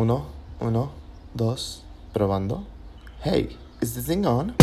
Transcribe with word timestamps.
Uno, 0.00 0.26
uno, 0.60 0.92
dos, 1.34 1.82
probando. 2.12 2.64
Hey, 3.24 3.56
is 3.82 3.94
this 3.94 4.06
thing 4.06 4.24
on? 4.24 4.54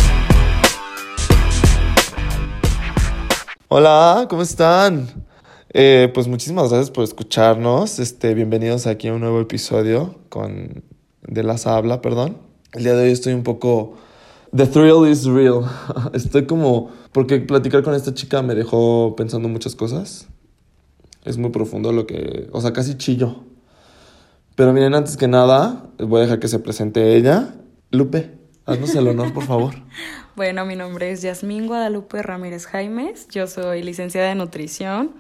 Hola, 3.68 4.28
¿cómo 4.30 4.44
están? 4.44 5.10
Eh, 5.74 6.10
pues 6.14 6.30
muchísimas 6.30 6.70
gracias 6.70 6.90
por 6.90 7.04
escucharnos. 7.04 8.00
Este, 8.00 8.34
bienvenidos 8.34 8.88
aquí 8.88 9.10
a 9.10 9.14
un 9.14 9.20
nuevo 9.20 9.42
episodio 9.42 10.16
con 10.30 10.86
de 11.28 11.44
las 11.44 11.68
habla, 11.68 12.02
perdón. 12.02 12.38
El 12.72 12.86
día 12.86 12.94
de 12.94 13.04
hoy 13.04 13.12
estoy 13.12 13.34
un 13.34 13.44
poco 13.44 13.96
The 14.56 14.68
thrill 14.68 15.06
is 15.06 15.26
real. 15.26 15.70
Estoy 16.14 16.46
como 16.46 16.92
porque 17.12 17.42
platicar 17.42 17.84
con 17.84 17.94
esta 17.94 18.14
chica 18.14 18.42
me 18.42 18.56
dejó 18.56 19.18
pensando 19.18 19.50
muchas 19.50 19.76
cosas. 19.76 20.30
Es 21.26 21.38
muy 21.38 21.50
profundo 21.50 21.92
lo 21.92 22.08
que, 22.08 22.48
o 22.54 22.62
sea, 22.62 22.72
casi 22.72 22.96
chillo. 22.98 23.44
Pero 24.56 24.72
miren, 24.72 24.96
antes 24.96 25.18
que 25.18 25.28
nada, 25.28 25.84
voy 26.00 26.20
a 26.20 26.24
dejar 26.24 26.40
que 26.40 26.48
se 26.48 26.60
presente 26.60 27.16
ella. 27.16 27.56
Lupe, 27.92 28.32
haznos 28.66 28.96
el 28.96 29.08
honor, 29.08 29.34
por 29.34 29.44
favor. 29.44 29.76
Bueno, 30.36 30.66
mi 30.66 30.76
nombre 30.76 31.12
es 31.12 31.22
Yasmín 31.22 31.66
Guadalupe 31.66 32.22
Ramírez 32.22 32.66
Jaimes. 32.66 33.30
Yo 33.30 33.48
soy 33.48 33.82
licenciada 33.84 34.28
de 34.28 34.36
nutrición, 34.36 35.12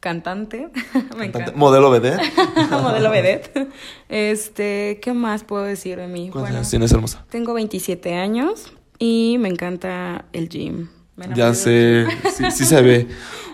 cantante. 0.00 0.70
Me 1.16 1.26
encanta. 1.26 1.52
Modelo 1.54 1.88
vedette. 1.88 2.20
Modelo 2.72 3.12
vedette. 3.12 3.68
Este, 4.08 4.98
¿qué 5.00 5.12
más 5.12 5.44
puedo 5.44 5.62
decir 5.62 5.98
de 5.98 6.08
mí? 6.08 6.30
¿Cuántos 6.30 6.52
años 6.52 6.68
tienes, 6.68 6.90
hermosa? 6.90 7.24
Tengo 7.30 7.54
27 7.54 8.14
años 8.14 8.72
y 8.98 9.36
me 9.38 9.48
encanta 9.48 10.24
el 10.32 10.48
gym. 10.48 10.88
Ya 11.36 11.54
sé, 11.54 12.08
sí, 12.34 12.50
sí 12.50 12.64
se 12.64 12.82
ve. 12.82 13.06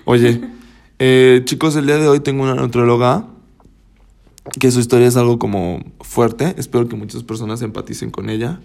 Oye, 0.06 0.40
eh, 0.98 1.42
chicos, 1.44 1.76
el 1.76 1.84
día 1.84 1.98
de 1.98 2.08
hoy 2.08 2.20
tengo 2.20 2.42
una 2.42 2.54
nutrióloga 2.54 3.26
que 4.58 4.70
su 4.70 4.80
historia 4.80 5.06
es 5.06 5.16
algo 5.16 5.38
como 5.38 5.80
fuerte. 6.00 6.54
Espero 6.58 6.88
que 6.88 6.96
muchas 6.96 7.22
personas 7.22 7.62
empaticen 7.62 8.10
con 8.10 8.30
ella. 8.30 8.60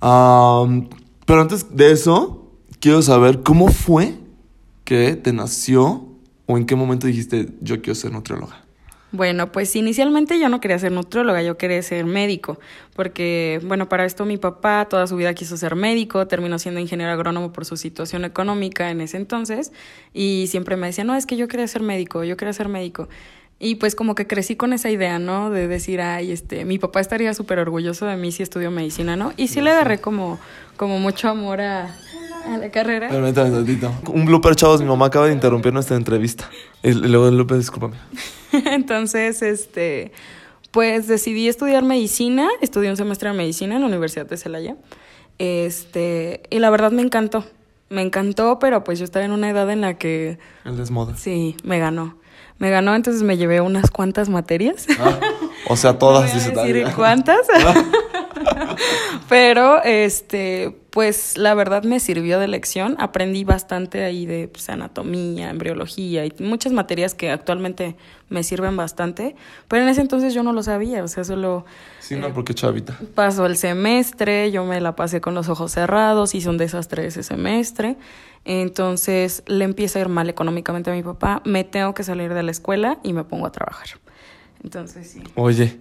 Pero 0.00 1.40
antes 1.40 1.76
de 1.76 1.92
eso, 1.92 2.50
quiero 2.80 3.02
saber 3.02 3.42
cómo 3.42 3.68
fue 3.68 4.14
que 4.84 5.16
te 5.16 5.32
nació 5.32 6.06
o 6.46 6.56
en 6.56 6.64
qué 6.64 6.74
momento 6.74 7.06
dijiste 7.06 7.50
yo 7.60 7.82
quiero 7.82 7.94
ser 7.94 8.12
nutrióloga. 8.12 8.64
Bueno, 9.10 9.52
pues 9.52 9.74
inicialmente 9.74 10.38
yo 10.38 10.50
no 10.50 10.60
quería 10.60 10.78
ser 10.78 10.92
nutrióloga, 10.92 11.42
yo 11.42 11.56
quería 11.56 11.80
ser 11.80 12.04
médico, 12.04 12.58
porque, 12.94 13.58
bueno, 13.64 13.88
para 13.88 14.04
esto 14.04 14.26
mi 14.26 14.36
papá 14.36 14.86
toda 14.86 15.06
su 15.06 15.16
vida 15.16 15.32
quiso 15.32 15.56
ser 15.56 15.76
médico, 15.76 16.26
terminó 16.26 16.58
siendo 16.58 16.78
ingeniero 16.78 17.10
agrónomo 17.12 17.50
por 17.50 17.64
su 17.64 17.78
situación 17.78 18.26
económica 18.26 18.90
en 18.90 19.00
ese 19.00 19.16
entonces, 19.16 19.72
y 20.12 20.44
siempre 20.48 20.76
me 20.76 20.88
decía, 20.88 21.04
no, 21.04 21.14
es 21.14 21.24
que 21.24 21.38
yo 21.38 21.48
quería 21.48 21.66
ser 21.68 21.80
médico, 21.82 22.22
yo 22.22 22.36
quería 22.36 22.52
ser 22.52 22.68
médico. 22.68 23.08
Y 23.60 23.74
pues 23.74 23.96
como 23.96 24.14
que 24.14 24.26
crecí 24.28 24.54
con 24.54 24.72
esa 24.72 24.88
idea, 24.88 25.18
¿no? 25.18 25.50
De 25.50 25.66
decir, 25.66 26.00
ay, 26.00 26.30
este, 26.30 26.64
mi 26.64 26.78
papá 26.78 27.00
estaría 27.00 27.34
súper 27.34 27.58
orgulloso 27.58 28.06
de 28.06 28.16
mí 28.16 28.30
si 28.30 28.42
estudio 28.44 28.70
medicina, 28.70 29.16
¿no? 29.16 29.32
Y 29.36 29.48
sí 29.48 29.60
le 29.60 29.70
agarré 29.70 29.98
como, 30.00 30.38
como 30.76 31.00
mucho 31.00 31.28
amor 31.28 31.60
a, 31.60 31.92
a 32.46 32.56
la 32.58 32.70
carrera. 32.70 33.08
Permítame 33.08 33.50
tantito. 33.50 33.92
Un 34.12 34.26
blooper, 34.26 34.54
chavos, 34.54 34.80
mi 34.80 34.86
mamá 34.86 35.06
acaba 35.06 35.26
de 35.26 35.32
interrumpir 35.32 35.72
nuestra 35.72 35.96
entrevista. 35.96 36.48
Y 36.84 36.92
luego, 36.92 37.30
Lupe, 37.32 37.56
discúlpame. 37.56 37.96
Entonces, 38.52 39.42
este, 39.42 40.12
pues 40.70 41.08
decidí 41.08 41.48
estudiar 41.48 41.82
medicina, 41.82 42.48
estudié 42.60 42.90
un 42.90 42.96
semestre 42.96 43.30
de 43.30 43.36
medicina 43.36 43.74
en 43.74 43.80
la 43.80 43.88
Universidad 43.88 44.26
de 44.26 44.36
Celaya. 44.36 44.76
Este, 45.38 46.42
y 46.50 46.58
la 46.58 46.70
verdad 46.70 46.92
me 46.92 47.02
encantó. 47.02 47.44
Me 47.90 48.02
encantó, 48.02 48.58
pero 48.58 48.84
pues 48.84 48.98
yo 48.98 49.04
estaba 49.04 49.24
en 49.24 49.32
una 49.32 49.48
edad 49.48 49.70
en 49.70 49.80
la 49.80 49.94
que 49.94 50.38
El 50.64 50.76
desmoda. 50.76 51.16
sí, 51.16 51.56
me 51.64 51.78
ganó. 51.78 52.17
Me 52.58 52.70
ganó, 52.70 52.94
entonces 52.94 53.22
me 53.22 53.36
llevé 53.36 53.60
unas 53.60 53.90
cuantas 53.90 54.28
materias. 54.28 54.86
Ah, 54.98 55.18
o 55.68 55.76
sea, 55.76 55.98
todas, 55.98 56.22
No 56.34 56.40
voy 56.54 56.60
a 56.60 56.64
dice 56.64 56.82
decir 56.82 56.94
cuántas. 56.94 57.46
Pero, 59.28 59.82
este, 59.84 60.76
pues 60.98 61.38
la 61.38 61.54
verdad 61.54 61.84
me 61.84 62.00
sirvió 62.00 62.40
de 62.40 62.48
lección. 62.48 62.96
Aprendí 62.98 63.44
bastante 63.44 64.02
ahí 64.02 64.26
de 64.26 64.48
pues, 64.48 64.68
anatomía, 64.68 65.48
embriología 65.48 66.26
y 66.26 66.34
muchas 66.40 66.72
materias 66.72 67.14
que 67.14 67.30
actualmente 67.30 67.94
me 68.30 68.42
sirven 68.42 68.76
bastante. 68.76 69.36
Pero 69.68 69.84
en 69.84 69.90
ese 69.90 70.00
entonces 70.00 70.34
yo 70.34 70.42
no 70.42 70.52
lo 70.52 70.64
sabía, 70.64 71.04
o 71.04 71.06
sea, 71.06 71.22
solo 71.22 71.64
Sí, 72.00 72.16
no, 72.16 72.34
porque 72.34 72.52
chavita. 72.52 72.98
pasó 73.14 73.46
el 73.46 73.56
semestre, 73.56 74.50
yo 74.50 74.64
me 74.64 74.80
la 74.80 74.96
pasé 74.96 75.20
con 75.20 75.36
los 75.36 75.48
ojos 75.48 75.70
cerrados, 75.70 76.34
hice 76.34 76.48
un 76.48 76.58
desastre 76.58 77.06
ese 77.06 77.22
semestre. 77.22 77.96
Entonces 78.44 79.44
le 79.46 79.66
empieza 79.66 80.00
a 80.00 80.02
ir 80.02 80.08
mal 80.08 80.28
económicamente 80.28 80.90
a 80.90 80.94
mi 80.94 81.04
papá, 81.04 81.42
me 81.44 81.62
tengo 81.62 81.94
que 81.94 82.02
salir 82.02 82.34
de 82.34 82.42
la 82.42 82.50
escuela 82.50 82.98
y 83.04 83.12
me 83.12 83.22
pongo 83.22 83.46
a 83.46 83.52
trabajar. 83.52 83.86
Entonces 84.64 85.08
sí. 85.08 85.22
Oye, 85.36 85.78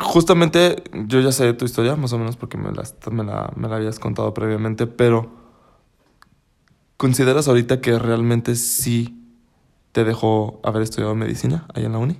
justamente 0.00 0.82
yo 1.06 1.20
ya 1.20 1.30
sé 1.30 1.52
tu 1.52 1.64
historia, 1.64 1.94
más 1.96 2.12
o 2.12 2.18
menos 2.18 2.36
porque 2.36 2.56
me 2.56 2.72
la, 2.72 2.82
me 3.10 3.24
la, 3.24 3.52
me 3.54 3.68
la 3.68 3.76
habías 3.76 3.98
contado 3.98 4.34
previamente, 4.34 4.86
pero 4.86 5.30
¿consideras 6.96 7.48
ahorita 7.48 7.80
que 7.80 7.98
realmente 7.98 8.56
sí 8.56 9.16
te 9.92 10.04
dejó 10.04 10.60
haber 10.62 10.82
estudiado 10.82 11.14
medicina 11.14 11.66
ahí 11.74 11.84
en 11.84 11.92
la 11.92 11.98
uni? 11.98 12.18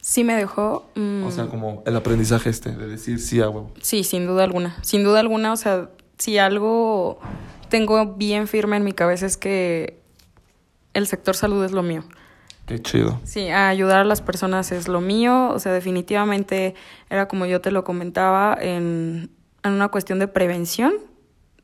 Sí 0.00 0.24
me 0.24 0.34
dejó... 0.34 0.86
mm, 0.94 1.24
O 1.24 1.30
sea, 1.30 1.46
como 1.46 1.82
el 1.86 1.94
aprendizaje 1.96 2.50
este, 2.50 2.72
de 2.74 2.88
decir 2.88 3.20
sí 3.20 3.40
a 3.40 3.48
huevo. 3.48 3.70
Sí, 3.80 4.02
sin 4.02 4.26
duda 4.26 4.44
alguna. 4.44 4.76
Sin 4.82 5.04
duda 5.04 5.20
alguna, 5.20 5.52
o 5.52 5.56
sea, 5.56 5.90
si 6.18 6.38
algo 6.38 7.20
tengo 7.68 8.14
bien 8.14 8.48
firme 8.48 8.76
en 8.76 8.84
mi 8.84 8.92
cabeza 8.92 9.26
es 9.26 9.36
que 9.36 10.00
el 10.94 11.06
sector 11.06 11.36
salud 11.36 11.64
es 11.64 11.72
lo 11.72 11.82
mío. 11.82 12.04
Qué 12.66 12.80
chido. 12.80 13.20
Sí, 13.24 13.50
ayudar 13.50 14.00
a 14.00 14.04
las 14.04 14.22
personas 14.22 14.72
es 14.72 14.88
lo 14.88 15.00
mío. 15.00 15.50
O 15.50 15.58
sea, 15.58 15.72
definitivamente 15.72 16.74
era 17.10 17.28
como 17.28 17.46
yo 17.46 17.60
te 17.60 17.70
lo 17.70 17.84
comentaba 17.84 18.56
en, 18.60 19.30
en 19.62 19.72
una 19.72 19.88
cuestión 19.88 20.18
de 20.18 20.28
prevención. 20.28 20.92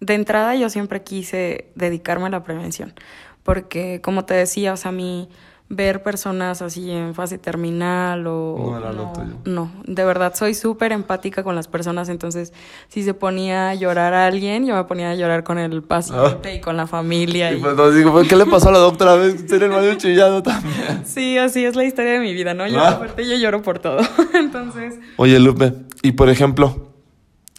De 0.00 0.14
entrada 0.14 0.54
yo 0.54 0.70
siempre 0.70 1.02
quise 1.02 1.70
dedicarme 1.74 2.26
a 2.26 2.30
la 2.30 2.42
prevención. 2.42 2.94
Porque, 3.42 4.00
como 4.02 4.24
te 4.24 4.34
decía, 4.34 4.72
o 4.72 4.76
sea, 4.76 4.92
mí 4.92 5.28
ver 5.70 6.02
personas 6.02 6.62
así 6.62 6.90
en 6.90 7.14
fase 7.14 7.36
terminal 7.36 8.26
o... 8.26 8.56
No 8.58 8.78
era 8.78 8.90
lo 8.92 9.12
tuyo. 9.12 9.36
no, 9.44 9.70
de 9.86 10.02
verdad 10.04 10.34
soy 10.34 10.54
súper 10.54 10.92
empática 10.92 11.42
con 11.42 11.54
las 11.54 11.68
personas, 11.68 12.08
entonces 12.08 12.54
si 12.88 13.02
se 13.02 13.12
ponía 13.12 13.68
a 13.68 13.74
llorar 13.74 14.14
a 14.14 14.26
alguien, 14.26 14.64
yo 14.66 14.74
me 14.74 14.84
ponía 14.84 15.10
a 15.10 15.14
llorar 15.14 15.44
con 15.44 15.58
el 15.58 15.82
paciente 15.82 16.54
y 16.54 16.60
con 16.62 16.76
la 16.78 16.86
familia. 16.86 17.52
Y 17.52 17.56
y- 17.58 17.60
pues 17.60 17.76
nos 17.76 17.94
digo, 17.94 18.18
¿qué 18.26 18.34
le 18.36 18.46
pasó 18.46 18.70
a 18.70 18.72
la 18.72 18.78
doctora? 18.78 19.16
¿Ves? 19.16 19.44
Ser 19.46 19.62
el 19.62 19.70
medio 19.70 19.94
chillado 19.96 20.42
también. 20.42 21.02
Sí, 21.04 21.36
así 21.36 21.64
es 21.66 21.76
la 21.76 21.84
historia 21.84 22.12
de 22.12 22.20
mi 22.20 22.32
vida, 22.32 22.54
¿no? 22.54 22.66
Yo, 22.66 22.80
Ah. 22.80 22.92
aparte, 22.92 23.28
yo 23.28 23.36
lloro 23.36 23.60
por 23.60 23.78
todo. 23.78 23.98
Entonces, 24.34 24.94
Oye, 25.16 25.38
Lupe, 25.38 25.74
y 26.02 26.12
por 26.12 26.30
ejemplo, 26.30 26.92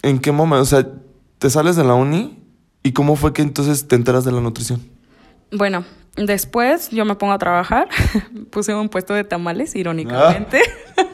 ¿en 0.01 0.17
qué 0.17 0.31
momento? 0.31 0.63
O 0.63 0.65
sea, 0.65 0.87
te 1.37 1.49
sales 1.51 1.75
de 1.75 1.83
la 1.83 1.93
uni 1.93 2.39
y 2.81 2.91
cómo 2.93 3.15
fue 3.15 3.33
que 3.33 3.43
entonces 3.43 3.87
te 3.87 3.95
enteras 3.95 4.25
de 4.25 4.31
la 4.31 4.41
nutrición? 4.41 4.81
bueno, 5.51 5.83
después 6.25 6.89
yo 6.89 7.05
me 7.05 7.15
pongo 7.15 7.33
a 7.33 7.39
trabajar. 7.39 7.87
Puse 8.51 8.73
un 8.73 8.89
puesto 8.89 9.13
de 9.13 9.23
tamales, 9.23 9.75
irónicamente. 9.75 10.61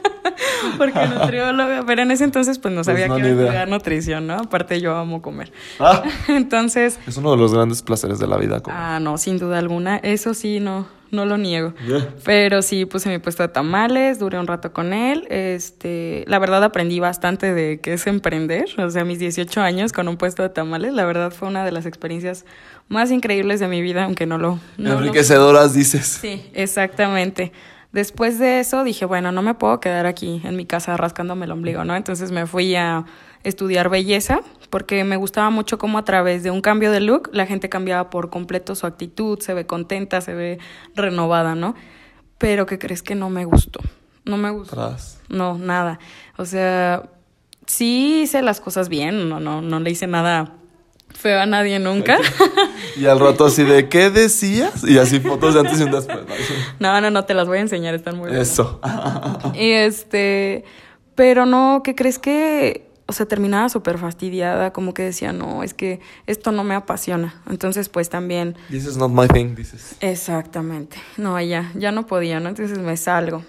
Porque 0.77 1.07
nutrióloga, 1.07 1.83
pero 1.85 2.01
en 2.01 2.11
ese 2.11 2.23
entonces 2.23 2.59
pues 2.59 2.73
no 2.73 2.79
Pues 2.83 2.87
sabía 2.87 3.07
no, 3.07 3.15
que 3.15 3.21
iba 3.21 3.29
a 3.29 3.31
estudiar 3.43 3.67
nutrición, 3.69 4.27
¿no? 4.27 4.35
Aparte 4.35 4.79
yo 4.81 4.95
amo 4.95 5.21
comer. 5.21 5.51
Ah, 5.79 6.03
Entonces, 6.27 6.99
es 7.07 7.17
uno 7.17 7.31
de 7.31 7.37
los 7.37 7.53
grandes 7.53 7.81
placeres 7.81 8.19
de 8.19 8.27
la 8.27 8.37
vida. 8.37 8.59
Como... 8.61 8.75
ah, 8.77 8.99
no, 8.99 9.17
sin 9.17 9.37
duda 9.39 9.59
alguna, 9.59 9.97
eso 9.97 10.33
sí, 10.33 10.59
no, 10.59 10.87
no 11.11 11.25
lo 11.25 11.37
niego. 11.37 11.73
Yeah. 11.87 12.09
Pero 12.23 12.61
sí 12.61 12.85
puse 12.85 13.09
mi 13.09 13.19
puesto 13.19 13.43
de 13.43 13.49
tamales, 13.49 14.19
duré 14.19 14.37
un 14.39 14.47
rato 14.47 14.73
con 14.73 14.91
él. 14.93 15.25
Este, 15.29 16.25
la 16.27 16.39
verdad 16.39 16.63
aprendí 16.63 16.99
bastante 16.99 17.53
de 17.53 17.79
qué 17.81 17.93
es 17.93 18.07
emprender. 18.07 18.65
O 18.79 18.89
sea, 18.89 19.05
mis 19.05 19.19
18 19.19 19.61
años 19.61 19.91
con 19.93 20.07
un 20.07 20.17
puesto 20.17 20.43
de 20.43 20.49
tamales, 20.49 20.93
la 20.93 21.05
verdad 21.05 21.31
fue 21.31 21.47
una 21.47 21.63
de 21.63 21.71
las 21.71 21.85
experiencias 21.85 22.45
más 22.89 23.11
increíbles 23.11 23.59
de 23.59 23.67
mi 23.67 23.81
vida, 23.81 24.03
aunque 24.03 24.25
no 24.25 24.37
lo. 24.37 24.59
no 24.77 24.89
lo- 24.93 24.97
Enriquecedoras, 24.99 25.73
dices. 25.73 26.05
Sí, 26.21 26.49
exactamente. 26.53 27.51
Después 27.95 28.39
de 28.39 28.59
eso 28.59 28.83
dije, 28.83 29.05
bueno, 29.05 29.31
no 29.31 29.41
me 29.41 29.53
puedo 29.53 29.79
quedar 29.79 30.05
aquí 30.05 30.41
en 30.43 30.57
mi 30.57 30.65
casa 30.65 30.97
rascándome 30.97 31.45
el 31.45 31.51
ombligo, 31.53 31.85
¿no? 31.85 31.95
Entonces 31.95 32.29
me 32.29 32.45
fui 32.45 32.75
a 32.75 33.05
estudiar 33.45 33.87
belleza 33.87 34.41
porque 34.69 35.05
me 35.05 35.15
gustaba 35.15 35.49
mucho 35.49 35.77
cómo 35.77 35.97
a 35.97 36.03
través 36.03 36.43
de 36.43 36.51
un 36.51 36.59
cambio 36.59 36.91
de 36.91 36.99
look 36.99 37.29
la 37.31 37.45
gente 37.45 37.69
cambiaba 37.69 38.09
por 38.09 38.29
completo 38.29 38.75
su 38.75 38.85
actitud, 38.85 39.39
se 39.39 39.53
ve 39.53 39.65
contenta, 39.65 40.19
se 40.19 40.33
ve 40.33 40.59
renovada, 40.93 41.55
¿no? 41.55 41.73
Pero 42.37 42.65
¿qué 42.65 42.77
crees 42.77 43.01
que 43.01 43.15
no 43.15 43.29
me 43.29 43.45
gustó? 43.45 43.79
No 44.25 44.35
me 44.35 44.49
gustó. 44.49 44.75
Tras. 44.75 45.21
No, 45.29 45.57
nada. 45.57 45.97
O 46.35 46.43
sea, 46.43 47.03
sí 47.65 48.23
hice 48.23 48.41
las 48.41 48.59
cosas 48.59 48.89
bien, 48.89 49.29
no, 49.29 49.39
no, 49.39 49.61
no 49.61 49.79
le 49.79 49.89
hice 49.89 50.05
nada 50.05 50.51
feo 51.25 51.39
a 51.39 51.47
nadie 51.47 51.79
nunca. 51.79 52.19
Y 52.97 53.07
al 53.07 53.19
rato 53.19 53.45
así 53.45 53.63
de, 53.63 53.89
¿qué 53.89 54.09
decías? 54.11 54.83
Y 54.85 54.99
así 54.99 55.19
fotos 55.19 55.53
de 55.55 55.61
antes 55.61 55.79
y 55.81 55.83
un 55.83 55.91
después. 55.91 56.19
No, 56.79 57.01
no, 57.01 57.09
no, 57.09 57.25
te 57.25 57.33
las 57.33 57.47
voy 57.47 57.57
a 57.57 57.61
enseñar, 57.61 57.93
están 57.95 58.15
muy 58.15 58.29
buenas. 58.29 58.47
Eso. 58.47 58.79
Y 59.55 59.71
este, 59.71 60.63
pero 61.15 61.45
no, 61.47 61.81
¿qué 61.83 61.95
crees 61.95 62.19
que? 62.19 62.87
O 63.07 63.13
sea, 63.13 63.25
terminaba 63.25 63.67
súper 63.69 63.97
fastidiada, 63.97 64.71
como 64.71 64.93
que 64.93 65.01
decía, 65.01 65.33
no, 65.33 65.63
es 65.63 65.73
que 65.73 65.99
esto 66.27 66.51
no 66.51 66.63
me 66.63 66.75
apasiona. 66.75 67.41
Entonces, 67.49 67.89
pues 67.89 68.07
también, 68.09 68.55
This 68.69 68.85
is 68.85 68.97
not 68.97 69.11
my 69.11 69.27
thing, 69.27 69.55
dices. 69.55 69.97
exactamente, 69.99 70.97
no, 71.17 71.41
ya, 71.41 71.71
ya 71.75 71.91
no 71.91 72.05
podía, 72.05 72.39
¿no? 72.39 72.49
Entonces 72.49 72.77
me 72.77 72.95
salgo. 72.97 73.43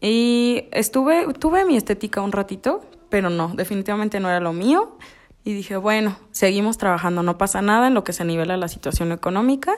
Y 0.00 0.64
estuve, 0.72 1.32
tuve 1.34 1.64
mi 1.66 1.76
estética 1.76 2.20
un 2.22 2.32
ratito, 2.32 2.80
pero 3.10 3.30
no, 3.30 3.52
definitivamente 3.54 4.18
no 4.18 4.28
era 4.28 4.40
lo 4.40 4.52
mío. 4.52 4.96
Y 5.44 5.54
dije, 5.54 5.76
bueno, 5.76 6.16
seguimos 6.30 6.76
trabajando, 6.78 7.22
no 7.22 7.38
pasa 7.38 7.62
nada 7.62 7.86
en 7.86 7.94
lo 7.94 8.04
que 8.04 8.12
se 8.12 8.24
nivela 8.24 8.56
la 8.56 8.68
situación 8.68 9.12
económica. 9.12 9.72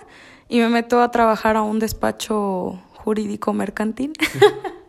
Y 0.49 0.59
me 0.59 0.69
meto 0.69 1.01
a 1.01 1.11
trabajar 1.11 1.57
a 1.57 1.63
un 1.63 1.79
despacho 1.79 2.81
jurídico 2.95 3.53
mercantil. 3.53 4.13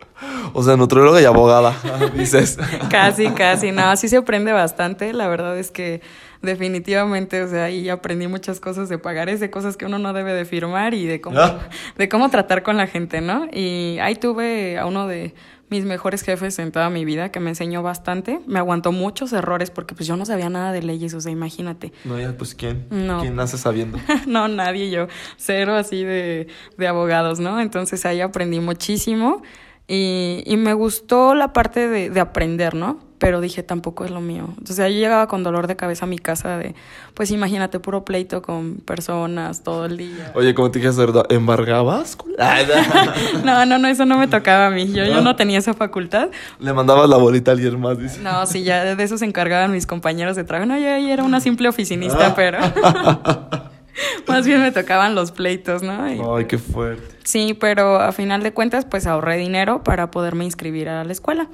O 0.53 0.61
sea, 0.61 0.77
nutrióloga 0.77 1.19
y 1.19 1.25
abogada, 1.25 1.75
dices. 2.15 2.59
casi, 2.91 3.29
casi, 3.29 3.71
no, 3.71 3.95
sí 3.97 4.07
se 4.07 4.17
aprende 4.17 4.51
bastante. 4.51 5.13
La 5.13 5.27
verdad 5.27 5.57
es 5.57 5.71
que 5.71 6.01
definitivamente, 6.43 7.41
o 7.41 7.47
sea, 7.47 7.63
ahí 7.65 7.89
aprendí 7.89 8.27
muchas 8.27 8.59
cosas 8.59 8.87
de 8.87 8.99
pagares, 8.99 9.39
de 9.39 9.49
cosas 9.49 9.77
que 9.77 9.85
uno 9.85 9.97
no 9.97 10.13
debe 10.13 10.33
de 10.33 10.45
firmar 10.45 10.93
y 10.93 11.07
de 11.07 11.21
cómo, 11.21 11.39
Ah. 11.39 11.59
de 11.97 12.07
cómo 12.07 12.29
tratar 12.29 12.61
con 12.61 12.77
la 12.77 12.85
gente, 12.85 13.19
¿no? 13.21 13.47
Y 13.51 13.97
ahí 13.99 14.13
tuve 14.13 14.77
a 14.77 14.85
uno 14.85 15.07
de 15.07 15.33
mis 15.71 15.85
mejores 15.85 16.21
jefes 16.21 16.59
en 16.59 16.71
toda 16.71 16.89
mi 16.89 17.05
vida 17.05 17.31
que 17.31 17.39
me 17.39 17.49
enseñó 17.49 17.81
bastante, 17.81 18.41
me 18.45 18.59
aguantó 18.59 18.91
muchos 18.91 19.31
errores 19.33 19.71
porque 19.71 19.95
pues 19.95 20.05
yo 20.05 20.17
no 20.17 20.25
sabía 20.25 20.49
nada 20.49 20.73
de 20.73 20.83
leyes, 20.83 21.13
o 21.13 21.21
sea, 21.21 21.31
imagínate. 21.31 21.93
No, 22.03 22.19
ya, 22.19 22.37
pues 22.37 22.53
¿quién? 22.53 22.85
No. 22.89 23.21
¿Quién 23.21 23.37
nace 23.37 23.57
sabiendo? 23.57 23.97
no, 24.27 24.49
nadie, 24.49 24.91
yo, 24.91 25.07
cero 25.37 25.75
así 25.75 26.03
de, 26.03 26.47
de 26.77 26.87
abogados, 26.87 27.39
¿no? 27.39 27.61
Entonces 27.61 28.05
ahí 28.05 28.19
aprendí 28.19 28.59
muchísimo 28.59 29.41
y, 29.87 30.43
y 30.45 30.57
me 30.57 30.73
gustó 30.73 31.33
la 31.33 31.53
parte 31.53 31.87
de, 31.87 32.09
de 32.09 32.19
aprender, 32.19 32.75
¿no? 32.75 33.10
Pero 33.21 33.39
dije, 33.39 33.61
tampoco 33.61 34.03
es 34.03 34.09
lo 34.09 34.19
mío. 34.19 34.45
Entonces 34.49 34.79
ahí 34.79 34.95
llegaba 34.95 35.27
con 35.27 35.43
dolor 35.43 35.67
de 35.67 35.75
cabeza 35.75 36.05
a 36.05 36.07
mi 36.07 36.17
casa 36.17 36.57
de, 36.57 36.73
pues 37.13 37.29
imagínate, 37.29 37.79
puro 37.79 38.03
pleito 38.03 38.41
con 38.41 38.77
personas 38.77 39.61
todo 39.63 39.85
el 39.85 39.95
día. 39.97 40.31
Oye, 40.33 40.55
como 40.55 40.71
te 40.71 40.79
dije 40.79 40.89
¿embargabas? 41.29 42.17
No. 42.25 43.43
No, 43.45 43.65
no, 43.67 43.77
no, 43.77 43.87
eso 43.87 44.05
no 44.07 44.17
me 44.17 44.27
tocaba 44.27 44.67
a 44.67 44.69
mí. 44.71 44.91
Yo, 44.91 45.05
yo 45.05 45.21
no 45.21 45.35
tenía 45.35 45.59
esa 45.59 45.75
facultad. 45.75 46.29
Le 46.59 46.73
mandabas 46.73 47.07
la 47.07 47.17
bolita 47.17 47.51
a 47.51 47.53
alguien 47.53 47.79
más, 47.79 47.99
dice. 47.99 48.19
No, 48.21 48.47
sí, 48.47 48.63
ya 48.63 48.95
de 48.95 49.03
eso 49.03 49.19
se 49.19 49.25
encargaban 49.25 49.71
mis 49.71 49.85
compañeros 49.85 50.35
de 50.35 50.43
trabajo. 50.43 50.67
No, 50.67 50.79
yo 50.79 50.91
ahí 50.91 51.11
era 51.11 51.23
una 51.23 51.41
simple 51.41 51.69
oficinista, 51.69 52.33
pero 52.33 52.57
más 54.27 54.47
bien 54.47 54.61
me 54.61 54.71
tocaban 54.71 55.13
los 55.13 55.31
pleitos, 55.31 55.83
¿no? 55.83 56.11
Y- 56.11 56.19
Ay, 56.37 56.45
qué 56.45 56.57
fuerte. 56.57 57.03
Sí, 57.23 57.53
pero 57.53 57.99
a 57.99 58.11
final 58.13 58.41
de 58.41 58.51
cuentas, 58.53 58.85
pues 58.85 59.05
ahorré 59.05 59.37
dinero 59.37 59.83
para 59.83 60.09
poderme 60.09 60.43
inscribir 60.45 60.89
a 60.89 61.03
la 61.03 61.11
escuela. 61.11 61.49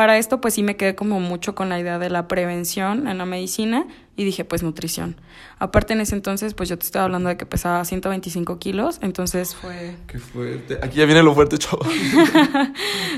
Para 0.00 0.16
esto, 0.16 0.40
pues 0.40 0.54
sí 0.54 0.62
me 0.62 0.78
quedé 0.78 0.94
como 0.94 1.20
mucho 1.20 1.54
con 1.54 1.68
la 1.68 1.78
idea 1.78 1.98
de 1.98 2.08
la 2.08 2.26
prevención 2.26 3.06
en 3.06 3.18
la 3.18 3.26
medicina 3.26 3.86
y 4.16 4.24
dije, 4.24 4.46
pues 4.46 4.62
nutrición. 4.62 5.20
Aparte, 5.58 5.92
en 5.92 6.00
ese 6.00 6.14
entonces, 6.14 6.54
pues 6.54 6.70
yo 6.70 6.78
te 6.78 6.86
estaba 6.86 7.04
hablando 7.04 7.28
de 7.28 7.36
que 7.36 7.44
pesaba 7.44 7.84
125 7.84 8.58
kilos, 8.58 8.98
entonces 9.02 9.54
fue... 9.54 9.96
Qué 10.06 10.18
fuerte. 10.18 10.78
Aquí 10.82 11.00
ya 11.00 11.04
viene 11.04 11.22
lo 11.22 11.34
fuerte, 11.34 11.58
chaval. 11.58 11.86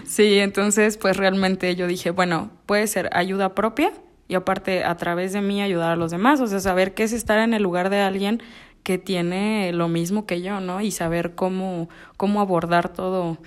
Sí, 0.05 0.40
entonces, 0.40 0.96
pues 0.96 1.17
realmente 1.17 1.76
yo 1.76 1.87
dije, 1.87 2.11
bueno, 2.11 2.50
puede 2.67 2.88
ser 2.88 3.11
ayuda 3.12 3.55
propia 3.55 3.93
y 4.26 4.34
aparte 4.34 4.82
a 4.82 4.96
través 4.96 5.32
de 5.32 5.40
mí 5.40 5.62
ayudar 5.62 5.93
a 5.93 5.94
los 5.94 6.11
demás, 6.11 6.40
o 6.40 6.49
sea, 6.49 6.58
saber 6.58 6.94
qué 6.94 7.05
es 7.05 7.12
estar 7.12 7.38
en 7.38 7.55
el 7.55 7.62
lugar 7.62 7.90
de 7.90 8.00
alguien 8.00 8.43
que 8.82 8.99
tiene 8.99 9.73
lo 9.73 9.87
mismo 9.87 10.26
que 10.26 10.43
yo, 10.43 10.58
¿no? 10.58 10.81
Y 10.81 10.90
saber 10.90 11.37
cómo, 11.37 11.88
cómo 12.17 12.40
abordar 12.40 12.88
todo, 12.88 13.38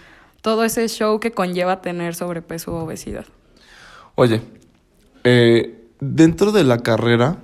todo 0.45 0.63
ese 0.63 0.87
show 0.89 1.19
que 1.19 1.31
conlleva 1.31 1.81
tener 1.81 2.13
sobrepeso 2.13 2.71
u 2.71 2.75
obesidad. 2.75 3.25
Oye, 4.13 4.43
eh, 5.23 5.87
dentro 5.99 6.51
de 6.51 6.63
la 6.63 6.77
carrera, 6.77 7.37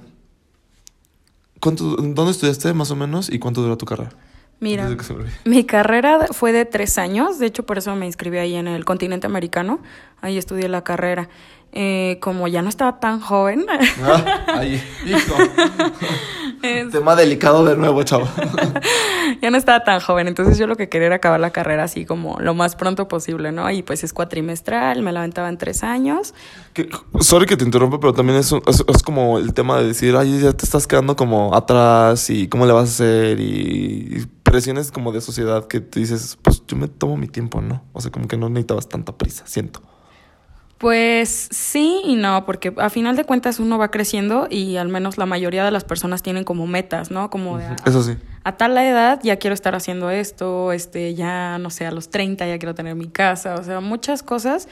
¿cuánto, 1.59 1.95
¿dónde 1.95 2.29
estudiaste 2.29 2.71
más 2.75 2.91
o 2.91 2.95
menos 2.95 3.27
y 3.27 3.39
cuánto 3.39 3.63
duró 3.63 3.75
tu 3.75 3.87
carrera? 3.87 4.11
Mira, 4.59 4.87
mi 5.45 5.63
carrera 5.63 6.27
fue 6.29 6.51
de 6.51 6.65
tres 6.65 6.99
años, 6.99 7.39
de 7.39 7.47
hecho 7.47 7.65
por 7.65 7.79
eso 7.79 7.95
me 7.95 8.05
inscribí 8.05 8.37
ahí 8.37 8.53
en 8.53 8.67
el 8.67 8.85
continente 8.85 9.25
americano, 9.25 9.79
ahí 10.21 10.37
estudié 10.37 10.69
la 10.69 10.83
carrera. 10.83 11.27
Eh, 11.71 12.19
como 12.21 12.47
ya 12.49 12.61
no 12.61 12.69
estaba 12.69 12.99
tan 12.99 13.19
joven, 13.19 13.65
Ah, 14.03 14.45
ahí, 14.59 14.79
hijo. 15.07 15.35
es- 16.63 16.89
Tema 16.91 17.15
delicado 17.15 17.65
de 17.65 17.75
nuevo, 17.77 18.03
chaval. 18.03 18.27
ya 19.41 19.49
no 19.51 19.57
estaba 19.57 19.83
tan 19.83 19.99
joven, 19.99 20.27
entonces 20.27 20.57
yo 20.57 20.67
lo 20.67 20.75
que 20.75 20.89
quería 20.89 21.07
era 21.07 21.15
acabar 21.17 21.39
la 21.39 21.51
carrera 21.51 21.83
así 21.83 22.05
como 22.05 22.39
lo 22.39 22.53
más 22.53 22.75
pronto 22.75 23.07
posible, 23.07 23.51
¿no? 23.51 23.69
Y 23.71 23.81
pues 23.83 24.03
es 24.03 24.13
cuatrimestral, 24.13 25.01
me 25.01 25.11
la 25.11 25.19
aventaba 25.21 25.49
en 25.49 25.57
tres 25.57 25.83
años. 25.83 26.33
Que- 26.73 26.89
sorry 27.19 27.45
que 27.45 27.57
te 27.57 27.63
interrumpa, 27.65 27.99
pero 27.99 28.13
también 28.13 28.37
es, 28.39 28.51
un- 28.51 28.61
es, 28.67 28.83
es 28.87 29.03
como 29.03 29.37
el 29.37 29.53
tema 29.53 29.77
de 29.79 29.87
decir, 29.87 30.15
ay, 30.15 30.39
ya 30.39 30.53
te 30.53 30.65
estás 30.65 30.87
quedando 30.87 31.15
como 31.15 31.55
atrás 31.55 32.29
y 32.29 32.47
cómo 32.47 32.65
le 32.65 32.73
vas 32.73 32.89
a 32.89 32.93
hacer 32.93 33.39
y, 33.39 34.17
y 34.21 34.25
presiones 34.43 34.91
como 34.91 35.11
de 35.11 35.21
sociedad 35.21 35.67
que 35.67 35.79
tú 35.79 35.99
dices, 35.99 36.37
pues 36.41 36.63
yo 36.67 36.75
me 36.77 36.87
tomo 36.87 37.17
mi 37.17 37.27
tiempo, 37.27 37.61
¿no? 37.61 37.83
O 37.93 38.01
sea, 38.01 38.11
como 38.11 38.27
que 38.27 38.37
no 38.37 38.49
necesitabas 38.49 38.89
tanta 38.89 39.17
prisa, 39.17 39.43
siento. 39.47 39.81
Pues 40.81 41.47
sí 41.51 42.01
y 42.03 42.15
no, 42.15 42.43
porque 42.43 42.73
a 42.77 42.89
final 42.89 43.15
de 43.15 43.23
cuentas 43.23 43.59
uno 43.59 43.77
va 43.77 43.91
creciendo 43.91 44.47
y 44.49 44.77
al 44.77 44.87
menos 44.87 45.19
la 45.19 45.27
mayoría 45.27 45.63
de 45.63 45.69
las 45.69 45.83
personas 45.83 46.23
tienen 46.23 46.43
como 46.43 46.65
metas, 46.65 47.11
¿no? 47.11 47.29
Como 47.29 47.59
de, 47.59 47.67
Eso 47.85 48.01
sí. 48.01 48.17
a 48.43 48.57
tal 48.57 48.75
edad 48.79 49.19
ya 49.21 49.35
quiero 49.35 49.53
estar 49.53 49.75
haciendo 49.75 50.09
esto, 50.09 50.71
este, 50.71 51.13
ya 51.13 51.59
no 51.59 51.69
sé, 51.69 51.85
a 51.85 51.91
los 51.91 52.09
30 52.09 52.47
ya 52.47 52.57
quiero 52.57 52.73
tener 52.73 52.95
mi 52.95 53.07
casa, 53.07 53.53
o 53.59 53.63
sea, 53.63 53.79
muchas 53.79 54.23
cosas 54.23 54.67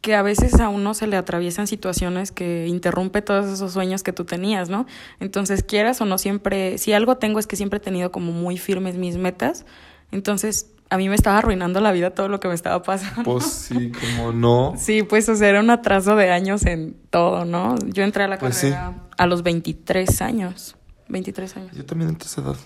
que 0.00 0.14
a 0.14 0.22
veces 0.22 0.60
a 0.60 0.68
uno 0.68 0.94
se 0.94 1.08
le 1.08 1.16
atraviesan 1.16 1.66
situaciones 1.66 2.30
que 2.30 2.68
interrumpe 2.68 3.20
todos 3.20 3.46
esos 3.46 3.72
sueños 3.72 4.04
que 4.04 4.12
tú 4.12 4.24
tenías, 4.24 4.68
¿no? 4.68 4.86
Entonces, 5.18 5.64
quieras 5.64 6.00
o 6.00 6.04
no 6.04 6.18
siempre, 6.18 6.78
si 6.78 6.92
algo 6.92 7.16
tengo 7.16 7.40
es 7.40 7.48
que 7.48 7.56
siempre 7.56 7.78
he 7.78 7.80
tenido 7.80 8.12
como 8.12 8.30
muy 8.30 8.58
firmes 8.58 8.94
mis 8.94 9.16
metas, 9.16 9.66
entonces 10.12 10.70
a 10.90 10.96
mí 10.96 11.08
me 11.08 11.14
estaba 11.14 11.38
arruinando 11.38 11.80
la 11.80 11.92
vida 11.92 12.10
todo 12.10 12.28
lo 12.28 12.40
que 12.40 12.48
me 12.48 12.54
estaba 12.54 12.82
pasando. 12.82 13.22
Pues 13.24 13.44
sí, 13.44 13.92
como 14.16 14.32
no. 14.32 14.74
Sí, 14.78 15.02
pues 15.02 15.28
o 15.28 15.36
sea, 15.36 15.48
era 15.48 15.60
un 15.60 15.70
atraso 15.70 16.16
de 16.16 16.30
años 16.30 16.64
en 16.66 16.96
todo, 17.10 17.44
¿no? 17.44 17.76
Yo 17.86 18.02
entré 18.04 18.24
a 18.24 18.28
la 18.28 18.38
Pues 18.38 18.56
sí. 18.56 18.70
carrera 18.70 18.94
a 19.16 19.26
los 19.26 19.42
23 19.42 20.22
años. 20.22 20.74
23 21.10 21.56
años. 21.56 21.72
Yo 21.74 21.86
también 21.86 22.10
entré 22.10 22.26
a 22.26 22.30
esa 22.30 22.40
edad 22.42 22.56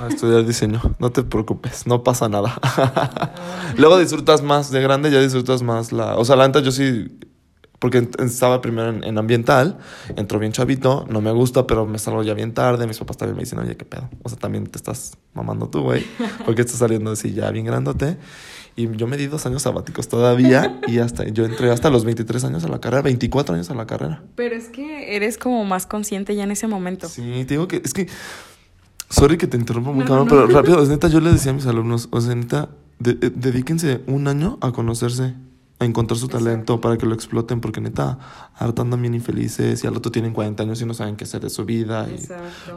a 0.00 0.08
estudiar 0.08 0.44
diseño. 0.44 0.80
No 0.98 1.10
te 1.12 1.22
preocupes, 1.22 1.86
no 1.86 2.02
pasa 2.02 2.28
nada. 2.28 2.54
Luego 3.76 3.98
disfrutas 3.98 4.42
más, 4.42 4.70
de 4.72 4.80
grande 4.82 5.10
ya 5.10 5.20
disfrutas 5.20 5.62
más 5.62 5.92
la... 5.92 6.16
O 6.16 6.24
sea, 6.24 6.36
la 6.36 6.46
neta 6.46 6.60
yo 6.60 6.72
sí... 6.72 7.18
Porque 7.82 8.08
estaba 8.20 8.60
primero 8.62 8.90
en, 8.90 9.02
en 9.02 9.18
ambiental, 9.18 9.76
entró 10.16 10.38
bien 10.38 10.52
chavito, 10.52 11.04
no 11.10 11.20
me 11.20 11.32
gusta, 11.32 11.66
pero 11.66 11.84
me 11.84 11.98
salgo 11.98 12.22
ya 12.22 12.32
bien 12.32 12.54
tarde, 12.54 12.86
mis 12.86 12.96
papás 12.98 13.16
también 13.16 13.34
me 13.36 13.42
dicen, 13.42 13.58
oye, 13.58 13.76
qué 13.76 13.84
pedo. 13.84 14.08
O 14.22 14.28
sea, 14.28 14.38
también 14.38 14.68
te 14.68 14.78
estás 14.78 15.18
mamando 15.34 15.68
tú, 15.68 15.82
güey, 15.82 16.06
porque 16.46 16.60
estás 16.62 16.78
saliendo 16.78 17.10
así 17.10 17.32
ya 17.32 17.50
bien 17.50 17.66
grandote. 17.66 18.16
Y 18.76 18.88
yo 18.96 19.06
me 19.08 19.16
di 19.16 19.26
dos 19.26 19.44
años 19.46 19.62
sabáticos 19.62 20.06
todavía 20.08 20.80
y 20.86 20.98
hasta 21.00 21.24
yo 21.28 21.44
entré 21.44 21.70
hasta 21.72 21.90
los 21.90 22.04
23 22.04 22.44
años 22.44 22.64
a 22.64 22.68
la 22.68 22.80
carrera, 22.80 23.02
24 23.02 23.54
años 23.56 23.68
a 23.68 23.74
la 23.74 23.86
carrera. 23.86 24.22
Pero 24.36 24.54
es 24.54 24.68
que 24.68 25.16
eres 25.16 25.36
como 25.36 25.64
más 25.64 25.84
consciente 25.86 26.34
ya 26.36 26.44
en 26.44 26.52
ese 26.52 26.68
momento. 26.68 27.08
Sí, 27.08 27.20
te 27.46 27.54
digo 27.54 27.66
que 27.68 27.82
es 27.84 27.92
que. 27.92 28.06
Sorry 29.10 29.36
que 29.36 29.46
te 29.46 29.56
interrumpo 29.58 29.92
muy 29.92 30.04
No, 30.04 30.08
cabrón, 30.08 30.28
no, 30.28 30.34
no. 30.36 30.46
pero 30.46 30.58
rápido, 30.60 30.82
es 30.82 30.88
neta, 30.88 31.08
yo 31.08 31.20
le 31.20 31.32
decía 31.32 31.50
a 31.50 31.54
mis 31.54 31.66
alumnos, 31.66 32.08
o 32.12 32.20
sea, 32.20 32.34
neta, 32.34 32.70
de- 32.98 33.18
eh, 33.20 33.30
dedíquense 33.34 34.00
un 34.06 34.26
año 34.26 34.56
a 34.62 34.72
conocerse, 34.72 35.34
a 35.82 35.86
encontrar 35.86 36.18
su 36.18 36.28
talento 36.28 36.80
para 36.80 36.96
que 36.96 37.06
lo 37.06 37.14
exploten, 37.14 37.60
porque 37.60 37.80
neta, 37.80 38.18
ahorita 38.56 38.82
andan 38.82 39.00
bien 39.00 39.14
infelices 39.14 39.82
y 39.84 39.86
al 39.86 39.96
otro 39.96 40.10
tienen 40.10 40.32
40 40.32 40.62
años 40.62 40.80
y 40.80 40.86
no 40.86 40.94
saben 40.94 41.16
qué 41.16 41.24
hacer 41.24 41.42
de 41.42 41.50
su 41.50 41.64
vida. 41.64 42.08
y-. 42.08 42.26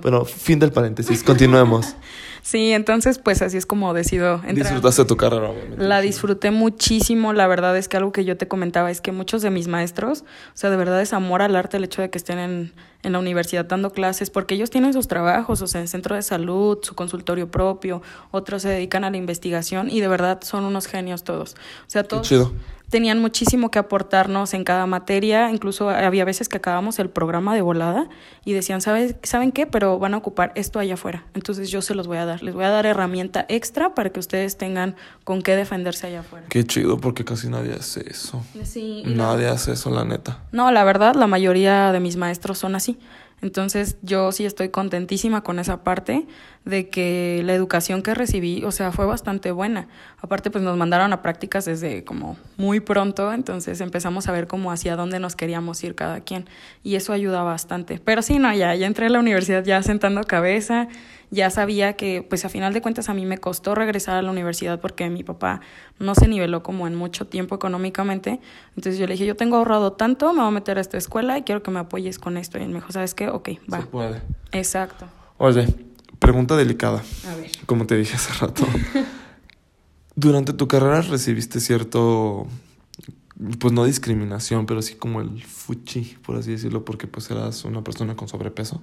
Bueno, 0.01 0.25
fin 0.25 0.59
del 0.59 0.71
paréntesis, 0.71 1.23
continuemos. 1.23 1.95
Sí, 2.45 2.73
entonces 2.73 3.17
pues 3.17 3.41
así 3.41 3.57
es 3.57 3.65
como 3.65 3.95
decido 3.95 4.35
entrar. 4.35 4.53
Disfrutaste 4.53 5.03
tu 5.05 5.17
carrera, 5.17 5.49
obviamente. 5.49 5.83
La 5.83 5.99
disfruté 5.99 6.51
muchísimo, 6.51 7.33
la 7.33 7.47
verdad 7.47 7.75
es 7.75 7.87
que 7.87 7.97
algo 7.97 8.11
que 8.11 8.23
yo 8.23 8.37
te 8.37 8.47
comentaba 8.47 8.91
es 8.91 9.01
que 9.01 9.11
muchos 9.11 9.41
de 9.41 9.49
mis 9.49 9.67
maestros, 9.67 10.21
o 10.21 10.25
sea, 10.53 10.69
de 10.69 10.77
verdad 10.77 11.01
es 11.01 11.11
amor 11.11 11.41
al 11.41 11.55
arte 11.55 11.77
el 11.77 11.85
hecho 11.85 12.03
de 12.03 12.11
que 12.11 12.19
estén 12.19 12.37
en, 12.37 12.71
en 13.01 13.13
la 13.13 13.17
universidad 13.17 13.65
dando 13.65 13.91
clases, 13.91 14.29
porque 14.29 14.53
ellos 14.53 14.69
tienen 14.69 14.93
sus 14.93 15.07
trabajos, 15.07 15.63
o 15.63 15.67
sea, 15.67 15.81
en 15.81 15.87
centro 15.87 16.15
de 16.15 16.21
salud, 16.21 16.77
su 16.83 16.93
consultorio 16.93 17.49
propio, 17.49 18.03
otros 18.29 18.61
se 18.61 18.69
dedican 18.69 19.03
a 19.03 19.09
la 19.09 19.17
investigación 19.17 19.89
y 19.89 19.99
de 19.99 20.07
verdad 20.07 20.41
son 20.43 20.65
unos 20.65 20.85
genios 20.85 21.23
todos. 21.23 21.53
O 21.53 21.89
sea, 21.89 22.03
todos. 22.03 22.27
Tenían 22.89 23.19
muchísimo 23.19 23.71
que 23.71 23.79
aportarnos 23.79 24.53
en 24.53 24.63
cada 24.63 24.85
materia, 24.85 25.49
incluso 25.51 25.89
había 25.89 26.23
veces 26.25 26.47
que 26.49 26.57
acabamos 26.57 26.99
el 26.99 27.09
programa 27.09 27.53
de 27.55 27.61
volada 27.61 28.07
y 28.45 28.53
decían, 28.53 28.81
¿sabes, 28.81 29.15
¿saben 29.23 29.51
qué? 29.51 29.65
Pero 29.65 29.97
van 29.99 30.13
a 30.13 30.17
ocupar 30.17 30.51
esto 30.55 30.79
allá 30.79 30.93
afuera, 30.93 31.23
entonces 31.33 31.69
yo 31.69 31.81
se 31.81 31.95
los 31.95 32.07
voy 32.07 32.17
a 32.17 32.25
dar, 32.25 32.43
les 32.43 32.53
voy 32.53 32.63
a 32.65 32.69
dar 32.69 32.85
herramienta 32.85 33.45
extra 33.49 33.95
para 33.95 34.09
que 34.11 34.19
ustedes 34.19 34.57
tengan 34.57 34.95
con 35.23 35.41
qué 35.41 35.55
defenderse 35.55 36.07
allá 36.07 36.19
afuera. 36.21 36.45
Qué 36.49 36.63
chido, 36.63 36.99
porque 36.99 37.25
casi 37.25 37.49
nadie 37.49 37.73
hace 37.73 38.09
eso. 38.09 38.43
Sí, 38.63 39.03
y 39.05 39.09
la- 39.15 39.25
Nadie 39.35 39.47
hace 39.47 39.73
eso, 39.73 39.89
la 39.89 40.05
neta. 40.05 40.39
No, 40.51 40.71
la 40.71 40.83
verdad, 40.83 41.15
la 41.15 41.27
mayoría 41.27 41.91
de 41.91 41.99
mis 41.99 42.15
maestros 42.17 42.57
son 42.59 42.75
así. 42.75 42.97
Entonces, 43.41 43.97
yo 44.01 44.31
sí 44.31 44.45
estoy 44.45 44.69
contentísima 44.69 45.41
con 45.41 45.59
esa 45.59 45.83
parte 45.83 46.25
de 46.63 46.89
que 46.89 47.41
la 47.45 47.53
educación 47.53 48.01
que 48.01 48.15
recibí, 48.15 48.63
o 48.63 48.71
sea, 48.71 48.91
fue 48.91 49.05
bastante 49.05 49.51
buena. 49.51 49.87
Aparte, 50.19 50.49
pues 50.49 50.63
nos 50.63 50.77
mandaron 50.77 51.13
a 51.13 51.21
prácticas 51.21 51.65
desde 51.65 52.03
como 52.03 52.37
muy 52.57 52.79
pronto, 52.79 53.33
entonces 53.33 53.81
empezamos 53.81 54.27
a 54.27 54.31
ver 54.31 54.47
como 54.47 54.71
hacia 54.71 54.95
dónde 54.95 55.19
nos 55.19 55.35
queríamos 55.35 55.83
ir 55.83 55.93
cada 55.95 56.21
quien 56.21 56.45
y 56.83 56.95
eso 56.95 57.13
ayuda 57.13 57.43
bastante. 57.43 57.99
Pero 58.03 58.21
sí, 58.21 58.39
no, 58.39 58.51
ya, 58.53 58.73
ya 58.73 58.87
entré 58.87 59.07
a 59.07 59.09
la 59.09 59.19
universidad 59.19 59.63
ya 59.63 59.83
sentando 59.83 60.23
cabeza 60.23 60.87
ya 61.35 61.49
sabía 61.51 61.93
que 61.93 62.25
pues 62.27 62.45
a 62.45 62.49
final 62.49 62.73
de 62.73 62.81
cuentas 62.81 63.09
a 63.09 63.13
mí 63.13 63.25
me 63.25 63.37
costó 63.37 63.75
regresar 63.75 64.15
a 64.15 64.21
la 64.21 64.31
universidad 64.31 64.79
porque 64.79 65.09
mi 65.09 65.23
papá 65.23 65.61
no 65.99 66.15
se 66.15 66.27
niveló 66.27 66.63
como 66.63 66.87
en 66.87 66.95
mucho 66.95 67.27
tiempo 67.27 67.53
económicamente. 67.53 68.39
Entonces 68.69 68.97
yo 68.97 69.05
le 69.05 69.13
dije, 69.13 69.25
yo 69.25 69.35
tengo 69.35 69.57
ahorrado 69.57 69.93
tanto, 69.93 70.33
me 70.33 70.39
voy 70.39 70.47
a 70.47 70.51
meter 70.51 70.77
a 70.77 70.81
esta 70.81 70.97
escuela 70.97 71.37
y 71.37 71.43
quiero 71.43 71.61
que 71.61 71.69
me 71.69 71.79
apoyes 71.79 72.17
con 72.17 72.37
esto. 72.37 72.57
Y 72.57 72.63
él 72.63 72.69
me 72.69 72.75
dijo, 72.75 72.91
¿sabes 72.91 73.13
qué? 73.13 73.29
Ok, 73.29 73.49
va. 73.71 73.81
Se 73.81 73.87
puede. 73.87 74.21
Exacto. 74.51 75.05
Oye, 75.37 75.67
pregunta 76.17 76.55
delicada. 76.55 77.03
A 77.29 77.35
ver. 77.35 77.51
Como 77.65 77.85
te 77.85 77.95
dije 77.95 78.15
hace 78.15 78.33
rato. 78.33 78.65
Durante 80.15 80.53
tu 80.53 80.67
carrera 80.69 81.01
recibiste 81.01 81.59
cierto, 81.59 82.47
pues 83.59 83.73
no 83.73 83.83
discriminación, 83.83 84.65
pero 84.65 84.81
sí 84.81 84.95
como 84.95 85.19
el 85.19 85.43
fuchi, 85.43 86.17
por 86.25 86.37
así 86.37 86.51
decirlo, 86.51 86.85
porque 86.85 87.07
pues 87.07 87.29
eras 87.29 87.65
una 87.65 87.83
persona 87.83 88.15
con 88.15 88.29
sobrepeso. 88.29 88.81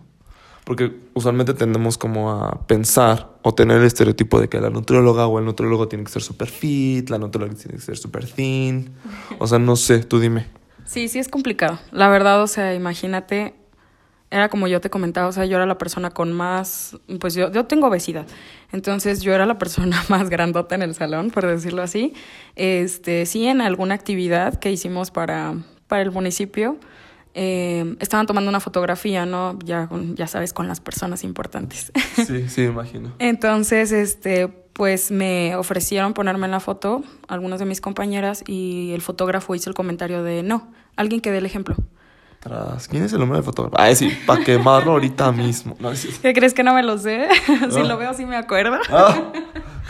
Porque 0.65 0.93
usualmente 1.15 1.55
tendemos 1.55 1.99
como 1.99 2.31
a 2.31 2.67
pensar 2.67 3.31
o 3.43 3.53
tener 3.53 3.79
el 3.79 3.85
estereotipo 3.85 4.41
de 4.41 4.49
que 4.49 4.61
la 4.61 4.71
nutrióloga 4.71 5.27
o 5.27 5.39
el 5.39 5.45
nutriólogo 5.45 5.89
tiene 5.89 6.05
que 6.05 6.11
ser 6.11 6.23
super 6.23 6.49
fit, 6.49 7.11
la 7.11 7.19
nutrióloga 7.19 7.59
tiene 7.59 7.75
que 7.75 7.83
ser 7.83 7.97
super 7.97 8.25
thin. 8.25 8.93
O 9.39 9.47
sea, 9.47 9.59
no 9.59 9.75
sé, 9.75 10.05
tú 10.05 10.21
dime. 10.21 10.47
Sí, 10.85 11.09
sí 11.09 11.19
es 11.19 11.29
complicado. 11.29 11.79
La 11.91 12.09
verdad, 12.09 12.43
o 12.43 12.47
sea, 12.47 12.75
imagínate, 12.75 13.55
era 14.31 14.49
como 14.49 14.67
yo 14.67 14.81
te 14.81 14.89
comentaba, 14.89 15.29
o 15.29 15.33
sea, 15.33 15.45
yo 15.45 15.57
era 15.57 15.67
la 15.67 15.79
persona 15.79 16.11
con 16.11 16.33
más, 16.33 16.97
pues 17.21 17.35
yo, 17.35 17.53
yo 17.53 17.67
tengo 17.67 17.89
obesidad, 17.89 18.27
entonces 18.73 19.21
yo 19.21 19.35
era 19.35 19.45
la 19.45 19.59
persona 19.59 20.03
más 20.09 20.31
grandota 20.31 20.75
en 20.75 20.83
el 20.83 20.95
salón, 20.95 21.31
por 21.31 21.47
decirlo 21.47 21.83
así. 21.83 22.15
Este, 22.57 23.27
sí, 23.27 23.47
en 23.47 23.61
alguna 23.61 23.95
actividad 23.95 24.59
que 24.59 24.73
hicimos 24.73 25.11
para, 25.11 25.55
para 25.87 26.03
el 26.03 26.11
municipio, 26.11 26.79
eh, 27.35 27.97
estaban 28.01 28.27
tomando 28.27 28.49
una 28.51 28.61
fotografía, 28.61 29.25
¿no? 29.27 29.59
Ya, 29.65 29.89
ya 30.15 30.27
sabes, 30.27 30.53
con 30.53 30.69
las 30.69 30.81
personas 30.81 31.25
importantes. 31.25 31.93
Sí, 32.27 32.49
sí, 32.49 32.63
imagino. 32.65 33.13
Entonces, 33.19 33.91
este, 33.91 34.49
pues 34.49 35.11
me 35.11 35.57
ofrecieron 35.57 36.13
ponerme 36.13 36.45
en 36.47 36.51
la 36.53 36.61
foto, 36.61 37.03
algunas 37.27 37.59
de 37.59 37.65
mis 37.65 37.81
compañeras, 37.81 38.45
y 38.47 38.93
el 38.93 39.01
fotógrafo 39.01 39.55
hizo 39.55 39.71
el 39.71 39.75
comentario 39.75 40.23
de 40.23 40.43
no, 40.43 40.71
alguien 40.97 41.21
que 41.21 41.31
dé 41.31 41.39
el 41.39 41.47
ejemplo. 41.47 41.75
Tras, 42.41 42.89
¿quién 42.89 43.05
es 43.05 43.13
el 43.13 43.21
nombre 43.21 43.37
del 43.39 43.45
fotógrafo? 43.45 43.77
Ah, 43.79 43.95
sí, 43.95 44.11
para 44.27 44.43
quemarlo 44.45 44.93
ahorita 44.93 45.31
mismo. 45.33 45.77
No, 45.79 45.95
sí. 45.95 46.11
¿Qué 46.21 46.35
crees 46.35 46.55
que 46.55 46.63
no 46.65 46.75
me 46.75 46.83
lo 46.83 46.99
sé? 46.99 47.29
si 47.71 47.81
Ah. 47.81 47.85
lo 47.85 47.97
veo, 47.97 48.13
sí 48.15 48.27
me 48.27 48.37
acuerdo. 48.37 48.77
Ah, 48.91 49.33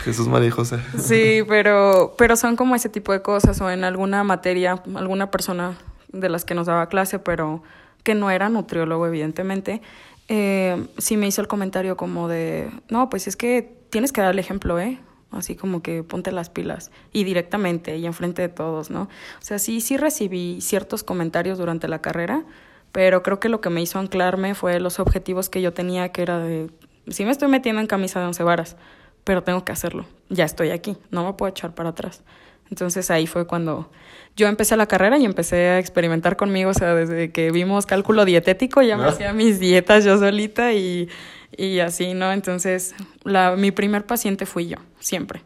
Jesús 0.03 0.27
María 0.27 0.49
y 0.49 0.51
José. 0.51 0.77
Sí, 0.99 1.41
pero, 1.47 2.13
pero 2.17 2.35
son 2.35 2.55
como 2.55 2.75
ese 2.75 2.89
tipo 2.89 3.11
de 3.11 3.21
cosas, 3.21 3.59
o 3.59 3.69
en 3.71 3.83
alguna 3.83 4.23
materia, 4.23 4.81
alguna 4.95 5.31
persona 5.31 5.77
de 6.13 6.29
las 6.29 6.45
que 6.45 6.55
nos 6.55 6.67
daba 6.67 6.87
clase, 6.87 7.19
pero 7.19 7.63
que 8.03 8.15
no 8.15 8.31
era 8.31 8.49
nutriólogo, 8.49 9.05
evidentemente, 9.07 9.81
eh, 10.29 10.87
sí 10.97 11.17
me 11.17 11.27
hizo 11.27 11.41
el 11.41 11.47
comentario 11.47 11.97
como 11.97 12.27
de, 12.27 12.71
no, 12.89 13.09
pues 13.09 13.27
es 13.27 13.35
que 13.35 13.77
tienes 13.89 14.11
que 14.11 14.21
dar 14.21 14.31
el 14.31 14.39
ejemplo, 14.39 14.79
¿eh? 14.79 14.99
Así 15.31 15.55
como 15.55 15.81
que 15.81 16.03
ponte 16.03 16.31
las 16.31 16.49
pilas 16.49 16.91
y 17.11 17.23
directamente 17.23 17.97
y 17.97 18.05
enfrente 18.05 18.43
de 18.43 18.49
todos, 18.49 18.91
¿no? 18.91 19.03
O 19.03 19.41
sea, 19.41 19.57
sí, 19.57 19.81
sí 19.81 19.97
recibí 19.97 20.61
ciertos 20.61 21.03
comentarios 21.03 21.57
durante 21.57 21.87
la 21.87 22.01
carrera, 22.01 22.45
pero 22.91 23.23
creo 23.23 23.39
que 23.39 23.49
lo 23.49 23.59
que 23.59 23.71
me 23.71 23.81
hizo 23.81 23.97
anclarme 23.97 24.53
fue 24.53 24.79
los 24.79 24.99
objetivos 24.99 25.49
que 25.49 25.61
yo 25.61 25.73
tenía, 25.73 26.09
que 26.09 26.21
era 26.21 26.37
de, 26.37 26.69
sí 27.07 27.25
me 27.25 27.31
estoy 27.31 27.47
metiendo 27.47 27.81
en 27.81 27.87
camisa 27.87 28.19
de 28.19 28.27
once 28.27 28.43
varas, 28.43 28.77
pero 29.23 29.43
tengo 29.43 29.65
que 29.65 29.71
hacerlo. 29.71 30.05
Ya 30.29 30.45
estoy 30.45 30.69
aquí, 30.69 30.97
no 31.09 31.25
me 31.25 31.33
puedo 31.33 31.49
echar 31.49 31.73
para 31.73 31.89
atrás. 31.89 32.23
Entonces 32.69 33.11
ahí 33.11 33.27
fue 33.27 33.45
cuando 33.45 33.89
yo 34.35 34.47
empecé 34.47 34.75
la 34.77 34.87
carrera 34.87 35.17
y 35.19 35.25
empecé 35.25 35.67
a 35.69 35.79
experimentar 35.79 36.35
conmigo, 36.37 36.71
o 36.71 36.73
sea, 36.73 36.95
desde 36.95 37.31
que 37.31 37.51
vimos 37.51 37.85
cálculo 37.85 38.25
dietético, 38.25 38.81
ya 38.81 38.97
me 38.97 39.03
Ah. 39.03 39.09
hacía 39.09 39.31
mis 39.33 39.59
dietas 39.59 40.03
yo 40.05 40.17
solita 40.17 40.73
y, 40.73 41.07
y 41.55 41.79
así, 41.79 42.13
¿no? 42.15 42.31
Entonces, 42.31 42.95
la, 43.23 43.55
mi 43.55 43.71
primer 43.71 44.05
paciente 44.05 44.45
fui 44.47 44.67
yo, 44.67 44.77
siempre. 44.99 45.43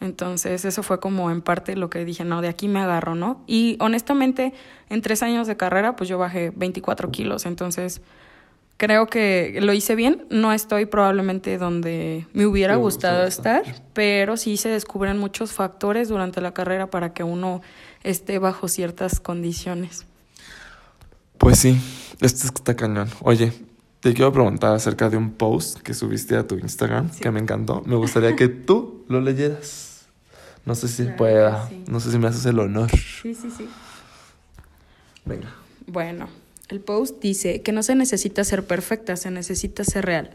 Entonces, 0.00 0.64
eso 0.64 0.82
fue 0.82 0.98
como 0.98 1.30
en 1.30 1.40
parte 1.40 1.76
lo 1.76 1.88
que 1.88 2.04
dije, 2.04 2.24
no, 2.24 2.42
de 2.42 2.48
aquí 2.48 2.66
me 2.66 2.80
agarro, 2.80 3.14
¿no? 3.14 3.42
Y 3.46 3.76
honestamente, 3.80 4.52
en 4.90 5.00
tres 5.00 5.22
años 5.22 5.46
de 5.46 5.56
carrera, 5.56 5.94
pues 5.94 6.08
yo 6.08 6.18
bajé 6.18 6.52
24 6.56 7.10
kilos, 7.12 7.46
entonces 7.46 8.02
creo 8.76 9.06
que 9.06 9.58
lo 9.60 9.72
hice 9.72 9.94
bien. 9.94 10.26
No 10.30 10.52
estoy 10.52 10.86
probablemente 10.86 11.58
donde 11.58 12.26
me 12.32 12.46
hubiera 12.46 12.76
gustado 12.76 13.24
estar, 13.24 13.62
pero 13.92 14.36
sí 14.36 14.56
se 14.56 14.68
descubren 14.68 15.18
muchos 15.18 15.52
factores 15.52 16.08
durante 16.08 16.40
la 16.40 16.52
carrera 16.54 16.88
para 16.90 17.12
que 17.12 17.22
uno 17.24 17.62
esté 18.02 18.38
bajo 18.38 18.68
ciertas 18.68 19.20
condiciones. 19.20 20.06
Pues 21.38 21.58
sí, 21.58 21.80
esto 22.20 22.46
está 22.46 22.74
cañón. 22.76 23.08
Oye, 23.20 23.52
te 24.00 24.12
quiero 24.14 24.32
preguntar 24.32 24.74
acerca 24.74 25.08
de 25.10 25.16
un 25.16 25.32
post 25.32 25.80
que 25.80 25.94
subiste 25.94 26.36
a 26.36 26.46
tu 26.46 26.56
Instagram 26.56 27.10
Sí. 27.12 27.20
que 27.20 27.30
me 27.30 27.40
encantó. 27.40 27.82
Me 27.86 27.96
gustaría 27.96 28.36
que 28.36 28.48
tú 28.48 29.04
lo 29.08 29.20
leyeras. 29.20 30.06
No 30.64 30.74
sé 30.74 30.88
si 30.88 31.02
Claro 31.02 31.16
pueda. 31.16 31.68
sí. 31.68 31.84
No 31.88 32.00
sé 32.00 32.10
si 32.12 32.18
me 32.18 32.28
haces 32.28 32.46
el 32.46 32.58
honor. 32.58 32.90
Sí, 32.90 33.34
sí, 33.34 33.50
sí. 33.56 33.68
Venga. 35.24 35.48
Bueno, 35.86 36.28
el 36.68 36.80
post 36.80 37.20
dice 37.20 37.62
que 37.62 37.72
no 37.72 37.82
se 37.82 37.94
necesita 37.94 38.44
ser 38.44 38.66
perfecta, 38.66 39.16
se 39.16 39.30
necesita 39.30 39.84
ser 39.84 40.06
real. 40.06 40.30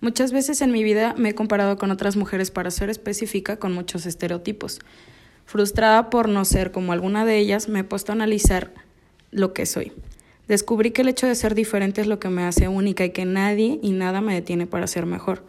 Muchas 0.00 0.32
veces 0.32 0.60
en 0.62 0.72
mi 0.72 0.82
vida 0.82 1.14
me 1.16 1.30
he 1.30 1.34
comparado 1.34 1.76
con 1.78 1.90
otras 1.90 2.16
mujeres 2.16 2.50
para 2.50 2.70
ser 2.70 2.90
específica 2.90 3.56
con 3.56 3.72
muchos 3.72 4.06
estereotipos. 4.06 4.80
Frustrada 5.46 6.10
por 6.10 6.28
no 6.28 6.44
ser 6.44 6.72
como 6.72 6.92
alguna 6.92 7.24
de 7.24 7.38
ellas, 7.38 7.68
me 7.68 7.80
he 7.80 7.84
puesto 7.84 8.12
a 8.12 8.14
analizar 8.14 8.72
lo 9.30 9.52
que 9.52 9.66
soy. 9.66 9.92
Descubrí 10.48 10.90
que 10.90 11.02
el 11.02 11.08
hecho 11.08 11.26
de 11.26 11.34
ser 11.34 11.54
diferente 11.54 12.00
es 12.00 12.06
lo 12.06 12.18
que 12.18 12.28
me 12.28 12.44
hace 12.44 12.68
única 12.68 13.04
y 13.04 13.10
que 13.10 13.24
nadie 13.24 13.78
y 13.82 13.92
nada 13.92 14.20
me 14.20 14.34
detiene 14.34 14.66
para 14.66 14.86
ser 14.86 15.06
mejor. 15.06 15.44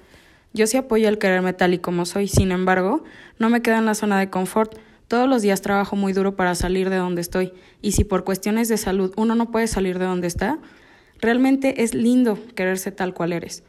Yo 0.54 0.68
sí 0.68 0.78
apoyo 0.78 1.10
el 1.10 1.18
quererme 1.18 1.54
tal 1.54 1.74
y 1.74 1.80
como 1.80 2.06
soy, 2.06 2.28
sin 2.28 2.52
embargo, 2.52 3.04
no 3.40 3.50
me 3.50 3.62
quedo 3.62 3.78
en 3.78 3.86
la 3.86 3.96
zona 3.96 4.20
de 4.20 4.30
confort. 4.30 4.78
Todos 5.14 5.30
los 5.30 5.44
días 5.44 5.62
trabajo 5.62 5.96
muy 5.96 6.12
duro 6.12 6.36
para 6.36 6.56
salir 6.56 6.90
de 6.90 6.96
donde 6.96 7.22
estoy, 7.22 7.54
y 7.84 7.92
si 7.92 8.04
por 8.04 8.24
cuestiones 8.24 8.68
de 8.68 8.78
salud 8.78 9.14
uno 9.16 9.36
no 9.36 9.52
puede 9.52 9.68
salir 9.68 10.00
de 10.00 10.06
donde 10.06 10.26
está, 10.26 10.58
realmente 11.22 11.84
es 11.84 11.94
lindo 11.94 12.40
quererse 12.56 12.92
tal 12.92 13.14
cual 13.14 13.32
eres. 13.32 13.62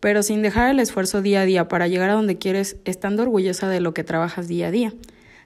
Pero 0.00 0.24
sin 0.24 0.42
dejar 0.42 0.72
el 0.72 0.80
esfuerzo 0.80 1.22
día 1.22 1.42
a 1.42 1.44
día 1.44 1.68
para 1.68 1.86
llegar 1.86 2.10
a 2.10 2.14
donde 2.14 2.36
quieres, 2.38 2.78
estando 2.84 3.22
orgullosa 3.22 3.68
de 3.68 3.78
lo 3.78 3.94
que 3.94 4.02
trabajas 4.02 4.48
día 4.48 4.66
a 4.66 4.70
día. 4.72 4.92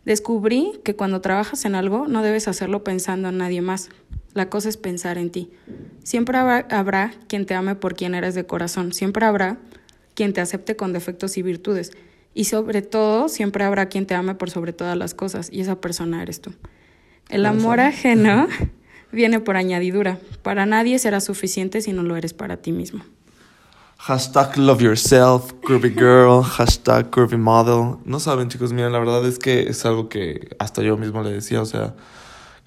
Descubrí 0.06 0.80
que 0.84 0.96
cuando 0.96 1.20
trabajas 1.20 1.66
en 1.66 1.74
algo 1.74 2.08
no 2.08 2.22
debes 2.22 2.48
hacerlo 2.48 2.82
pensando 2.82 3.28
en 3.28 3.36
nadie 3.36 3.60
más. 3.60 3.90
La 4.32 4.48
cosa 4.48 4.70
es 4.70 4.78
pensar 4.78 5.18
en 5.18 5.28
ti. 5.28 5.50
Siempre 6.02 6.38
habrá, 6.38 7.12
quien 7.28 7.44
te 7.44 7.54
ame 7.54 7.74
por 7.74 7.94
quien 7.94 8.14
eres 8.14 8.34
de 8.34 8.46
corazón. 8.46 8.94
Siempre 8.94 9.26
habrá 9.26 9.58
quien 10.14 10.32
te 10.32 10.40
acepte 10.40 10.76
con 10.76 10.94
defectos 10.94 11.36
y 11.36 11.42
virtudes. 11.42 11.92
Y 12.34 12.44
sobre 12.44 12.82
todo, 12.82 13.28
siempre 13.28 13.64
habrá 13.64 13.86
quien 13.86 14.06
te 14.06 14.14
ame 14.14 14.34
por 14.34 14.50
sobre 14.50 14.72
todas 14.72 14.96
las 14.96 15.14
cosas. 15.14 15.48
Y 15.52 15.60
esa 15.60 15.80
persona 15.80 16.22
eres 16.22 16.40
tú. 16.40 16.52
El 17.28 17.46
amor 17.46 17.80
ajeno 17.80 18.48
viene 19.12 19.40
por 19.40 19.56
añadidura. 19.56 20.18
Para 20.42 20.66
nadie 20.66 20.98
será 20.98 21.20
suficiente 21.20 21.80
si 21.82 21.92
no 21.92 22.02
lo 22.02 22.16
eres 22.16 22.32
para 22.34 22.56
ti 22.56 22.72
mismo. 22.72 23.04
Hashtag 23.98 24.58
love 24.58 24.82
yourself, 24.82 25.52
curvy 25.64 25.90
girl, 25.90 26.42
hashtag 26.42 27.10
curvy 27.10 27.36
model. 27.36 27.98
No 28.04 28.18
saben, 28.18 28.48
chicos, 28.48 28.72
miren, 28.72 28.90
la 28.90 28.98
verdad 28.98 29.24
es 29.24 29.38
que 29.38 29.68
es 29.68 29.86
algo 29.86 30.08
que 30.08 30.56
hasta 30.58 30.82
yo 30.82 30.96
mismo 30.96 31.22
le 31.22 31.30
decía, 31.30 31.62
o 31.62 31.66
sea, 31.66 31.94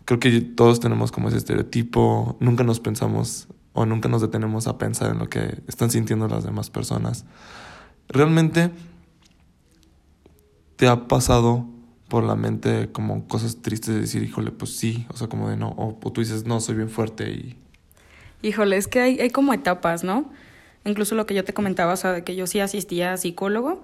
creo 0.06 0.20
que 0.20 0.40
todos 0.40 0.80
tenemos 0.80 1.12
como 1.12 1.28
ese 1.28 1.38
estereotipo, 1.38 2.38
nunca 2.40 2.64
nos 2.64 2.80
pensamos 2.80 3.50
o 3.74 3.86
nunca 3.86 4.08
nos 4.08 4.22
detenemos 4.22 4.68
a 4.68 4.78
pensar 4.78 5.12
en 5.12 5.20
lo 5.20 5.28
que 5.28 5.62
están 5.68 5.92
sintiendo 5.92 6.30
las 6.30 6.46
demás 6.46 6.70
personas. 6.70 7.26
Realmente 8.08 8.72
te 10.76 10.88
ha 10.88 11.08
pasado 11.08 11.66
por 12.08 12.24
la 12.24 12.36
mente 12.36 12.90
como 12.92 13.28
cosas 13.28 13.62
tristes 13.62 13.96
de 13.96 14.02
decir, 14.02 14.24
híjole, 14.24 14.52
pues 14.52 14.76
sí, 14.76 15.06
o 15.10 15.18
sea, 15.18 15.28
como 15.28 15.50
de 15.50 15.58
no, 15.58 15.70
o, 15.70 15.98
o 16.02 16.12
tú 16.12 16.22
dices, 16.22 16.46
no, 16.46 16.60
soy 16.60 16.76
bien 16.76 16.90
fuerte 16.90 17.30
y... 17.32 17.58
Híjole, 18.42 18.78
es 18.78 18.88
que 18.88 19.00
hay, 19.00 19.20
hay 19.20 19.32
como 19.32 19.54
etapas, 19.54 20.04
¿no? 20.04 20.32
Incluso 20.86 21.16
lo 21.16 21.26
que 21.26 21.34
yo 21.34 21.44
te 21.44 21.54
comentaba, 21.54 21.94
o 21.94 21.98
sea, 21.98 22.12
de 22.12 22.24
que 22.24 22.36
yo 22.36 22.46
sí 22.46 22.60
asistía 22.60 23.14
a 23.14 23.18
psicólogo, 23.18 23.84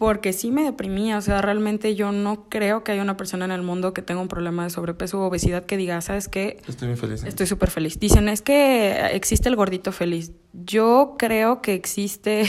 porque 0.00 0.32
sí 0.32 0.50
me 0.50 0.64
deprimía, 0.64 1.18
o 1.18 1.20
sea, 1.20 1.42
realmente 1.42 1.94
yo 1.94 2.10
no 2.10 2.48
creo 2.48 2.82
que 2.82 2.92
haya 2.92 3.02
una 3.02 3.18
persona 3.18 3.44
en 3.44 3.50
el 3.50 3.60
mundo 3.60 3.92
que 3.92 4.00
tenga 4.00 4.22
un 4.22 4.28
problema 4.28 4.64
de 4.64 4.70
sobrepeso 4.70 5.20
o 5.20 5.26
obesidad 5.26 5.66
que 5.66 5.76
diga, 5.76 6.00
¿sabes 6.00 6.26
qué? 6.26 6.56
Estoy 6.66 6.88
muy 6.88 6.96
feliz. 6.96 7.22
Estoy 7.22 7.46
súper 7.46 7.70
feliz. 7.70 8.00
Dicen, 8.00 8.30
es 8.30 8.40
que 8.40 9.10
existe 9.12 9.50
el 9.50 9.56
gordito 9.56 9.92
feliz. 9.92 10.32
Yo 10.54 11.16
creo 11.18 11.60
que 11.60 11.74
existe, 11.74 12.46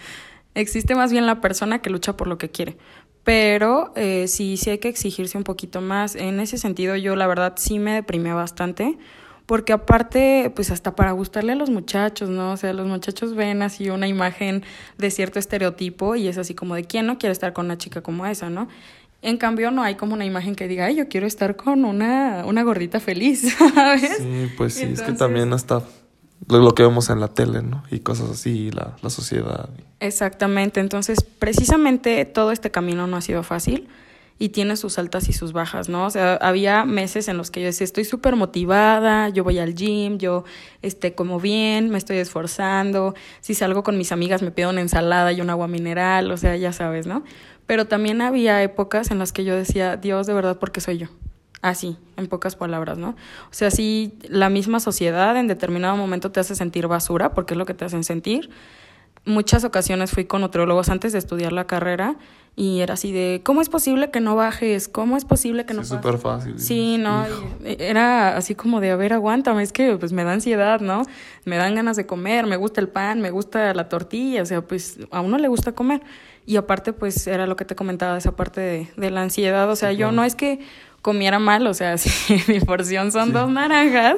existe 0.54 0.96
más 0.96 1.12
bien 1.12 1.24
la 1.24 1.40
persona 1.40 1.80
que 1.80 1.88
lucha 1.88 2.16
por 2.16 2.26
lo 2.26 2.36
que 2.36 2.50
quiere. 2.50 2.76
Pero 3.28 3.92
eh, 3.94 4.26
sí, 4.26 4.56
sí 4.56 4.70
hay 4.70 4.78
que 4.78 4.88
exigirse 4.88 5.36
un 5.36 5.44
poquito 5.44 5.82
más. 5.82 6.16
En 6.16 6.40
ese 6.40 6.56
sentido, 6.56 6.96
yo 6.96 7.14
la 7.14 7.26
verdad 7.26 7.52
sí 7.58 7.78
me 7.78 7.92
deprimía 7.92 8.32
bastante. 8.32 8.96
Porque 9.44 9.74
aparte, 9.74 10.50
pues 10.54 10.70
hasta 10.70 10.96
para 10.96 11.12
gustarle 11.12 11.52
a 11.52 11.54
los 11.54 11.68
muchachos, 11.68 12.30
¿no? 12.30 12.52
O 12.52 12.56
sea, 12.56 12.72
los 12.72 12.86
muchachos 12.86 13.34
ven 13.34 13.60
así 13.60 13.90
una 13.90 14.08
imagen 14.08 14.62
de 14.96 15.10
cierto 15.10 15.38
estereotipo 15.38 16.16
y 16.16 16.26
es 16.26 16.38
así 16.38 16.54
como 16.54 16.74
de 16.74 16.84
quién 16.84 17.04
no 17.04 17.18
quiere 17.18 17.32
estar 17.32 17.52
con 17.52 17.66
una 17.66 17.76
chica 17.76 18.00
como 18.00 18.24
esa, 18.24 18.48
¿no? 18.48 18.66
En 19.20 19.36
cambio, 19.36 19.70
no 19.70 19.82
hay 19.82 19.96
como 19.96 20.14
una 20.14 20.24
imagen 20.24 20.54
que 20.54 20.66
diga, 20.66 20.86
ay, 20.86 20.96
yo 20.96 21.08
quiero 21.08 21.26
estar 21.26 21.54
con 21.56 21.84
una, 21.84 22.44
una 22.46 22.62
gordita 22.62 22.98
feliz, 22.98 23.54
¿sabes? 23.74 24.16
Sí, 24.16 24.50
pues 24.56 24.72
sí, 24.72 24.84
es 24.84 25.02
que 25.02 25.12
también 25.12 25.52
hasta 25.52 25.82
lo, 26.46 26.74
que 26.74 26.82
vemos 26.82 27.10
en 27.10 27.20
la 27.20 27.28
tele, 27.28 27.62
¿no? 27.62 27.82
Y 27.90 28.00
cosas 28.00 28.30
así, 28.30 28.70
la, 28.70 28.96
la 29.02 29.10
sociedad. 29.10 29.68
Exactamente, 30.00 30.80
entonces 30.80 31.24
precisamente 31.38 32.24
todo 32.24 32.52
este 32.52 32.70
camino 32.70 33.06
no 33.06 33.16
ha 33.16 33.20
sido 33.20 33.42
fácil 33.42 33.88
y 34.38 34.50
tiene 34.50 34.76
sus 34.76 34.98
altas 34.98 35.28
y 35.28 35.32
sus 35.32 35.52
bajas, 35.52 35.88
¿no? 35.88 36.06
O 36.06 36.10
sea, 36.10 36.34
había 36.36 36.84
meses 36.84 37.26
en 37.28 37.36
los 37.36 37.50
que 37.50 37.60
yo 37.60 37.66
decía, 37.66 37.84
estoy 37.84 38.04
súper 38.04 38.36
motivada, 38.36 39.28
yo 39.30 39.42
voy 39.42 39.58
al 39.58 39.74
gym, 39.74 40.18
yo 40.18 40.44
este, 40.80 41.14
como 41.14 41.40
bien, 41.40 41.90
me 41.90 41.98
estoy 41.98 42.18
esforzando, 42.18 43.14
si 43.40 43.54
salgo 43.54 43.82
con 43.82 43.98
mis 43.98 44.12
amigas 44.12 44.42
me 44.42 44.52
pido 44.52 44.70
una 44.70 44.80
ensalada 44.80 45.32
y 45.32 45.40
un 45.40 45.50
agua 45.50 45.66
mineral, 45.66 46.30
o 46.30 46.36
sea, 46.36 46.56
ya 46.56 46.72
sabes, 46.72 47.06
¿no? 47.06 47.24
Pero 47.66 47.86
también 47.86 48.22
había 48.22 48.62
épocas 48.62 49.10
en 49.10 49.18
las 49.18 49.32
que 49.32 49.44
yo 49.44 49.54
decía, 49.56 49.96
Dios, 49.96 50.26
de 50.26 50.34
verdad, 50.34 50.58
¿por 50.58 50.70
qué 50.70 50.80
soy 50.80 50.98
yo? 50.98 51.08
Así, 51.60 51.96
en 52.16 52.28
pocas 52.28 52.54
palabras, 52.54 52.98
¿no? 52.98 53.10
O 53.10 53.52
sea, 53.52 53.70
si 53.70 54.12
la 54.28 54.48
misma 54.48 54.78
sociedad 54.78 55.36
en 55.36 55.48
determinado 55.48 55.96
momento 55.96 56.30
te 56.30 56.40
hace 56.40 56.54
sentir 56.54 56.86
basura, 56.86 57.34
porque 57.34 57.54
es 57.54 57.58
lo 57.58 57.66
que 57.66 57.74
te 57.74 57.84
hacen 57.84 58.04
sentir. 58.04 58.50
Muchas 59.24 59.64
ocasiones 59.64 60.12
fui 60.12 60.24
con 60.24 60.40
nutriólogos 60.42 60.88
antes 60.88 61.12
de 61.12 61.18
estudiar 61.18 61.52
la 61.52 61.66
carrera 61.66 62.16
y 62.54 62.80
era 62.80 62.94
así 62.94 63.12
de, 63.12 63.40
¿cómo 63.44 63.60
es 63.60 63.68
posible 63.68 64.10
que 64.10 64.18
no 64.18 64.34
bajes? 64.34 64.88
¿Cómo 64.88 65.16
es 65.16 65.24
posible 65.24 65.64
que 65.66 65.74
no 65.74 65.84
Sí, 65.84 65.90
súper 65.90 66.18
fácil. 66.18 66.58
Sí, 66.58 66.96
no, 66.98 67.24
y 67.64 67.76
era 67.78 68.36
así 68.36 68.54
como 68.54 68.80
de, 68.80 68.90
a 68.90 68.96
ver, 68.96 69.12
aguántame, 69.12 69.62
es 69.62 69.72
que 69.72 69.96
pues 69.96 70.12
me 70.12 70.24
da 70.24 70.32
ansiedad, 70.32 70.80
¿no? 70.80 71.02
Me 71.44 71.56
dan 71.56 71.74
ganas 71.74 71.96
de 71.96 72.06
comer, 72.06 72.46
me 72.46 72.56
gusta 72.56 72.80
el 72.80 72.88
pan, 72.88 73.20
me 73.20 73.30
gusta 73.30 73.74
la 73.74 73.88
tortilla, 73.88 74.42
o 74.42 74.46
sea, 74.46 74.62
pues 74.62 74.98
a 75.10 75.20
uno 75.20 75.38
le 75.38 75.48
gusta 75.48 75.72
comer. 75.72 76.00
Y 76.46 76.56
aparte, 76.56 76.92
pues 76.92 77.26
era 77.26 77.46
lo 77.46 77.56
que 77.56 77.64
te 77.64 77.76
comentaba, 77.76 78.16
esa 78.16 78.34
parte 78.34 78.60
de, 78.60 78.88
de 78.96 79.10
la 79.10 79.22
ansiedad, 79.22 79.70
o 79.70 79.76
sea, 79.76 79.92
yo 79.92 80.10
no 80.10 80.24
es 80.24 80.34
que 80.34 80.60
comiera 81.02 81.38
mal, 81.38 81.66
o 81.66 81.74
sea, 81.74 81.96
si 81.98 82.42
mi 82.48 82.60
porción 82.60 83.12
son 83.12 83.32
dos 83.32 83.50
naranjas, 83.50 84.16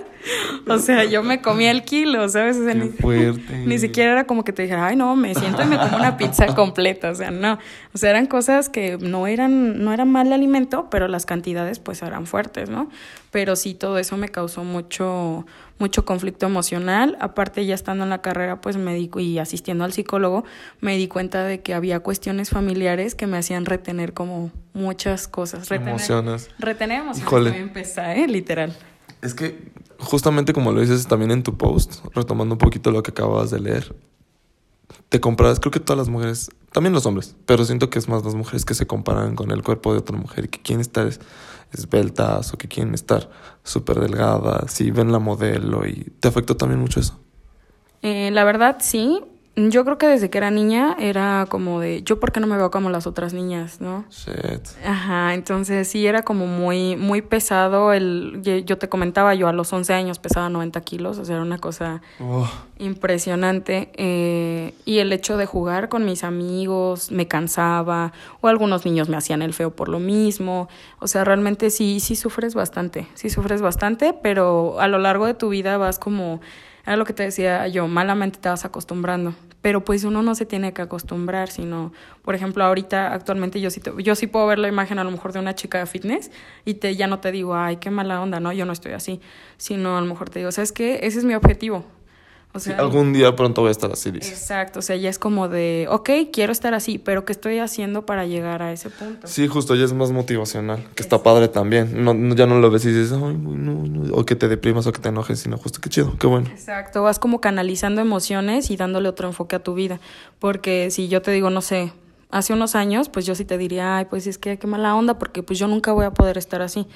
o 0.66 0.78
sea, 0.78 1.04
yo 1.04 1.22
me 1.22 1.40
comía 1.40 1.70
el 1.70 1.84
kilo, 1.84 2.28
¿sabes? 2.28 2.56
O 2.56 2.64
sea, 2.64 2.72
Qué 2.72 2.78
ni, 2.80 2.88
fuerte. 3.00 3.58
ni 3.66 3.78
siquiera 3.78 4.12
era 4.12 4.24
como 4.24 4.44
que 4.44 4.52
te 4.52 4.62
dijera, 4.62 4.86
ay, 4.86 4.96
no, 4.96 5.14
me 5.16 5.34
siento 5.34 5.62
y 5.62 5.66
me 5.66 5.78
como 5.78 5.96
una 5.96 6.16
pizza 6.16 6.46
completa, 6.54 7.10
o 7.10 7.14
sea, 7.14 7.30
no. 7.30 7.58
O 7.92 7.98
sea, 7.98 8.10
eran 8.10 8.26
cosas 8.26 8.68
que 8.68 8.98
no 8.98 9.26
eran, 9.26 9.82
no 9.82 9.92
eran 9.92 10.10
mal 10.10 10.32
alimento, 10.32 10.88
pero 10.90 11.08
las 11.08 11.26
cantidades 11.26 11.80
pues 11.80 12.02
eran 12.02 12.26
fuertes, 12.26 12.70
¿no? 12.70 12.88
Pero 13.32 13.56
sí, 13.56 13.74
todo 13.74 13.98
eso 13.98 14.16
me 14.16 14.28
causó 14.28 14.62
mucho, 14.62 15.44
mucho 15.78 16.04
conflicto 16.04 16.46
emocional. 16.46 17.16
Aparte, 17.20 17.66
ya 17.66 17.74
estando 17.74 18.04
en 18.04 18.10
la 18.10 18.22
carrera, 18.22 18.60
pues 18.60 18.76
me 18.76 18.94
di, 18.94 19.10
y 19.16 19.38
asistiendo 19.38 19.84
al 19.84 19.92
psicólogo, 19.92 20.44
me 20.80 20.96
di 20.96 21.08
cuenta 21.08 21.42
de 21.44 21.60
que 21.60 21.74
había 21.74 21.98
cuestiones 22.00 22.50
familiares 22.50 23.16
que 23.16 23.26
me 23.26 23.38
hacían 23.38 23.66
retener 23.66 24.12
como 24.12 24.52
muchas 24.72 25.26
cosas. 25.26 25.68
Retener, 25.68 25.94
Emociones. 25.94 26.48
Retener 26.58 27.00
emociones 27.00 27.26
Híjole. 27.26 27.50
también 27.50 27.72
pesa, 27.72 28.14
¿eh? 28.14 28.28
Literal. 28.28 28.76
Es 29.20 29.34
que 29.34 29.58
justamente 29.98 30.52
como 30.52 30.72
lo 30.72 30.80
dices 30.80 31.06
también 31.06 31.30
en 31.30 31.42
tu 31.42 31.56
post, 31.56 32.04
retomando 32.14 32.54
un 32.54 32.58
poquito 32.58 32.90
lo 32.90 33.02
que 33.02 33.10
acabas 33.10 33.50
de 33.50 33.60
leer, 33.60 33.94
te 35.10 35.20
comparas, 35.20 35.60
creo 35.60 35.70
que 35.72 35.80
todas 35.80 35.98
las 35.98 36.08
mujeres, 36.08 36.50
también 36.72 36.94
los 36.94 37.04
hombres, 37.04 37.36
pero 37.44 37.64
siento 37.64 37.90
que 37.90 37.98
es 37.98 38.08
más 38.08 38.24
las 38.24 38.34
mujeres 38.34 38.64
que 38.64 38.74
se 38.74 38.86
comparan 38.86 39.34
con 39.36 39.50
el 39.50 39.62
cuerpo 39.62 39.92
de 39.92 39.98
otra 39.98 40.16
mujer 40.16 40.46
y 40.46 40.48
que 40.48 40.62
quieren 40.62 40.80
estar 40.80 41.06
es- 41.06 41.20
esbeltas 41.72 42.52
o 42.54 42.58
que 42.58 42.66
quieren 42.68 42.94
estar 42.94 43.28
súper 43.62 44.00
delgadas 44.00 44.80
y 44.80 44.90
ven 44.90 45.12
la 45.12 45.18
modelo 45.18 45.86
y 45.86 46.12
te 46.20 46.28
afectó 46.28 46.56
también 46.56 46.80
mucho 46.80 47.00
eso. 47.00 47.18
Eh, 48.02 48.30
la 48.32 48.44
verdad, 48.44 48.78
sí. 48.80 49.20
Yo 49.56 49.84
creo 49.84 49.98
que 49.98 50.06
desde 50.06 50.30
que 50.30 50.38
era 50.38 50.50
niña 50.50 50.96
era 50.98 51.44
como 51.50 51.80
de, 51.80 52.02
yo 52.04 52.18
por 52.20 52.30
qué 52.32 52.38
no 52.40 52.46
me 52.46 52.56
veo 52.56 52.70
como 52.70 52.88
las 52.88 53.06
otras 53.06 53.34
niñas, 53.34 53.80
¿no? 53.80 54.04
Shit. 54.08 54.68
Ajá, 54.86 55.34
entonces 55.34 55.88
sí 55.88 56.06
era 56.06 56.22
como 56.22 56.46
muy, 56.46 56.94
muy 56.96 57.20
pesado. 57.20 57.92
El, 57.92 58.40
yo- 58.42 58.78
te 58.78 58.88
comentaba, 58.88 59.34
yo 59.34 59.48
a 59.48 59.52
los 59.52 59.72
11 59.72 59.92
años 59.92 60.18
pesaba 60.20 60.48
90 60.48 60.80
kilos, 60.82 61.18
o 61.18 61.24
sea, 61.24 61.34
era 61.34 61.42
una 61.44 61.58
cosa 61.58 62.00
Oh, 62.20 62.48
impresionante. 62.78 63.90
eh, 63.94 64.72
y 64.84 64.98
el 64.98 65.12
hecho 65.12 65.36
de 65.36 65.46
jugar 65.46 65.88
con 65.88 66.04
mis 66.04 66.22
amigos 66.24 67.10
me 67.10 67.26
cansaba, 67.26 68.12
o 68.40 68.48
algunos 68.48 68.84
niños 68.84 69.08
me 69.08 69.16
hacían 69.16 69.42
el 69.42 69.52
feo 69.52 69.70
por 69.74 69.88
lo 69.88 69.98
mismo. 69.98 70.68
O 71.00 71.08
sea, 71.08 71.24
realmente 71.24 71.70
sí, 71.70 71.98
sí 72.00 72.14
sufres 72.16 72.54
bastante, 72.54 73.08
sí 73.14 73.30
sufres 73.30 73.62
bastante, 73.62 74.12
pero 74.22 74.80
a 74.80 74.86
lo 74.88 74.98
largo 74.98 75.26
de 75.26 75.34
tu 75.34 75.48
vida 75.48 75.76
vas 75.76 75.98
como, 75.98 76.40
era 76.86 76.96
lo 76.96 77.04
que 77.04 77.12
te 77.12 77.22
decía 77.22 77.66
yo, 77.68 77.88
malamente 77.88 78.38
te 78.40 78.48
vas 78.48 78.64
acostumbrando. 78.64 79.34
Pero 79.62 79.84
pues 79.84 80.04
uno 80.04 80.22
no 80.22 80.34
se 80.34 80.46
tiene 80.46 80.72
que 80.72 80.80
acostumbrar, 80.82 81.50
sino, 81.50 81.92
por 82.22 82.34
ejemplo, 82.34 82.64
ahorita 82.64 83.12
actualmente 83.12 83.60
yo 83.60 83.70
sí, 83.70 83.80
te- 83.80 83.92
yo 84.02 84.14
sí 84.14 84.26
puedo 84.26 84.46
ver 84.46 84.58
la 84.58 84.68
imagen 84.68 84.98
a 84.98 85.04
lo 85.04 85.10
mejor 85.10 85.32
de 85.32 85.38
una 85.38 85.54
chica 85.54 85.78
de 85.78 85.86
fitness 85.86 86.30
y 86.64 86.74
te, 86.74 86.96
ya 86.96 87.06
no 87.06 87.20
te 87.20 87.30
digo, 87.30 87.54
ay, 87.54 87.76
qué 87.76 87.90
mala 87.90 88.20
onda, 88.22 88.40
no, 88.40 88.52
yo 88.52 88.64
no 88.64 88.72
estoy 88.72 88.92
así, 88.92 89.20
sino 89.58 89.98
a 89.98 90.00
lo 90.00 90.06
mejor 90.06 90.30
te 90.30 90.38
digo, 90.38 90.50
¿sabes 90.52 90.72
qué? 90.72 91.00
Ese 91.02 91.18
es 91.18 91.24
mi 91.26 91.34
objetivo. 91.34 91.84
O 92.52 92.58
sí, 92.58 92.72
algún 92.76 93.12
día 93.12 93.36
pronto 93.36 93.60
voy 93.60 93.68
a 93.68 93.70
estar 93.70 93.92
así, 93.92 94.10
dices. 94.10 94.32
Exacto, 94.32 94.80
o 94.80 94.82
sea, 94.82 94.96
ya 94.96 95.08
es 95.08 95.20
como 95.20 95.48
de, 95.48 95.86
ok, 95.88 96.10
quiero 96.32 96.50
estar 96.50 96.74
así, 96.74 96.98
pero 96.98 97.24
¿qué 97.24 97.32
estoy 97.32 97.58
haciendo 97.60 98.04
para 98.04 98.26
llegar 98.26 98.60
a 98.60 98.72
ese 98.72 98.90
punto? 98.90 99.28
Sí, 99.28 99.46
justo, 99.46 99.76
ya 99.76 99.84
es 99.84 99.92
más 99.92 100.10
motivacional, 100.10 100.84
que 100.96 101.02
está 101.04 101.22
padre 101.22 101.46
también. 101.46 102.02
No, 102.04 102.12
no- 102.12 102.34
ya 102.34 102.46
no 102.46 102.58
lo 102.58 102.68
ves 102.70 102.84
y 102.86 102.88
dices, 102.88 103.12
ay, 103.12 103.36
no, 103.38 103.54
no", 103.86 104.14
o 104.16 104.24
que 104.26 104.34
te 104.34 104.48
deprimas 104.48 104.84
o 104.88 104.92
que 104.92 105.00
te 105.00 105.10
enojes, 105.10 105.38
sino 105.38 105.58
justo, 105.58 105.78
qué 105.80 105.88
chido, 105.90 106.16
qué 106.18 106.26
bueno. 106.26 106.48
Exacto, 106.50 107.04
vas 107.04 107.20
como 107.20 107.40
canalizando 107.40 108.00
emociones 108.00 108.70
y 108.72 108.76
dándole 108.76 109.08
otro 109.08 109.28
enfoque 109.28 109.54
a 109.54 109.60
tu 109.62 109.74
vida, 109.74 110.00
porque 110.40 110.90
si 110.90 111.06
yo 111.06 111.22
te 111.22 111.30
digo, 111.30 111.50
no 111.50 111.60
sé, 111.60 111.92
hace 112.30 112.52
unos 112.52 112.74
años, 112.74 113.08
pues 113.08 113.26
yo 113.26 113.36
sí 113.36 113.44
te 113.44 113.58
diría, 113.58 113.98
ay, 113.98 114.06
pues 114.06 114.26
es 114.26 114.38
que 114.38 114.58
qué 114.58 114.66
mala 114.66 114.96
onda, 114.96 115.18
porque 115.20 115.44
pues 115.44 115.56
yo 115.58 115.68
nunca 115.68 115.92
voy 115.92 116.04
a 116.04 116.10
poder 116.12 116.36
estar 116.36 116.62
así. 116.62 116.86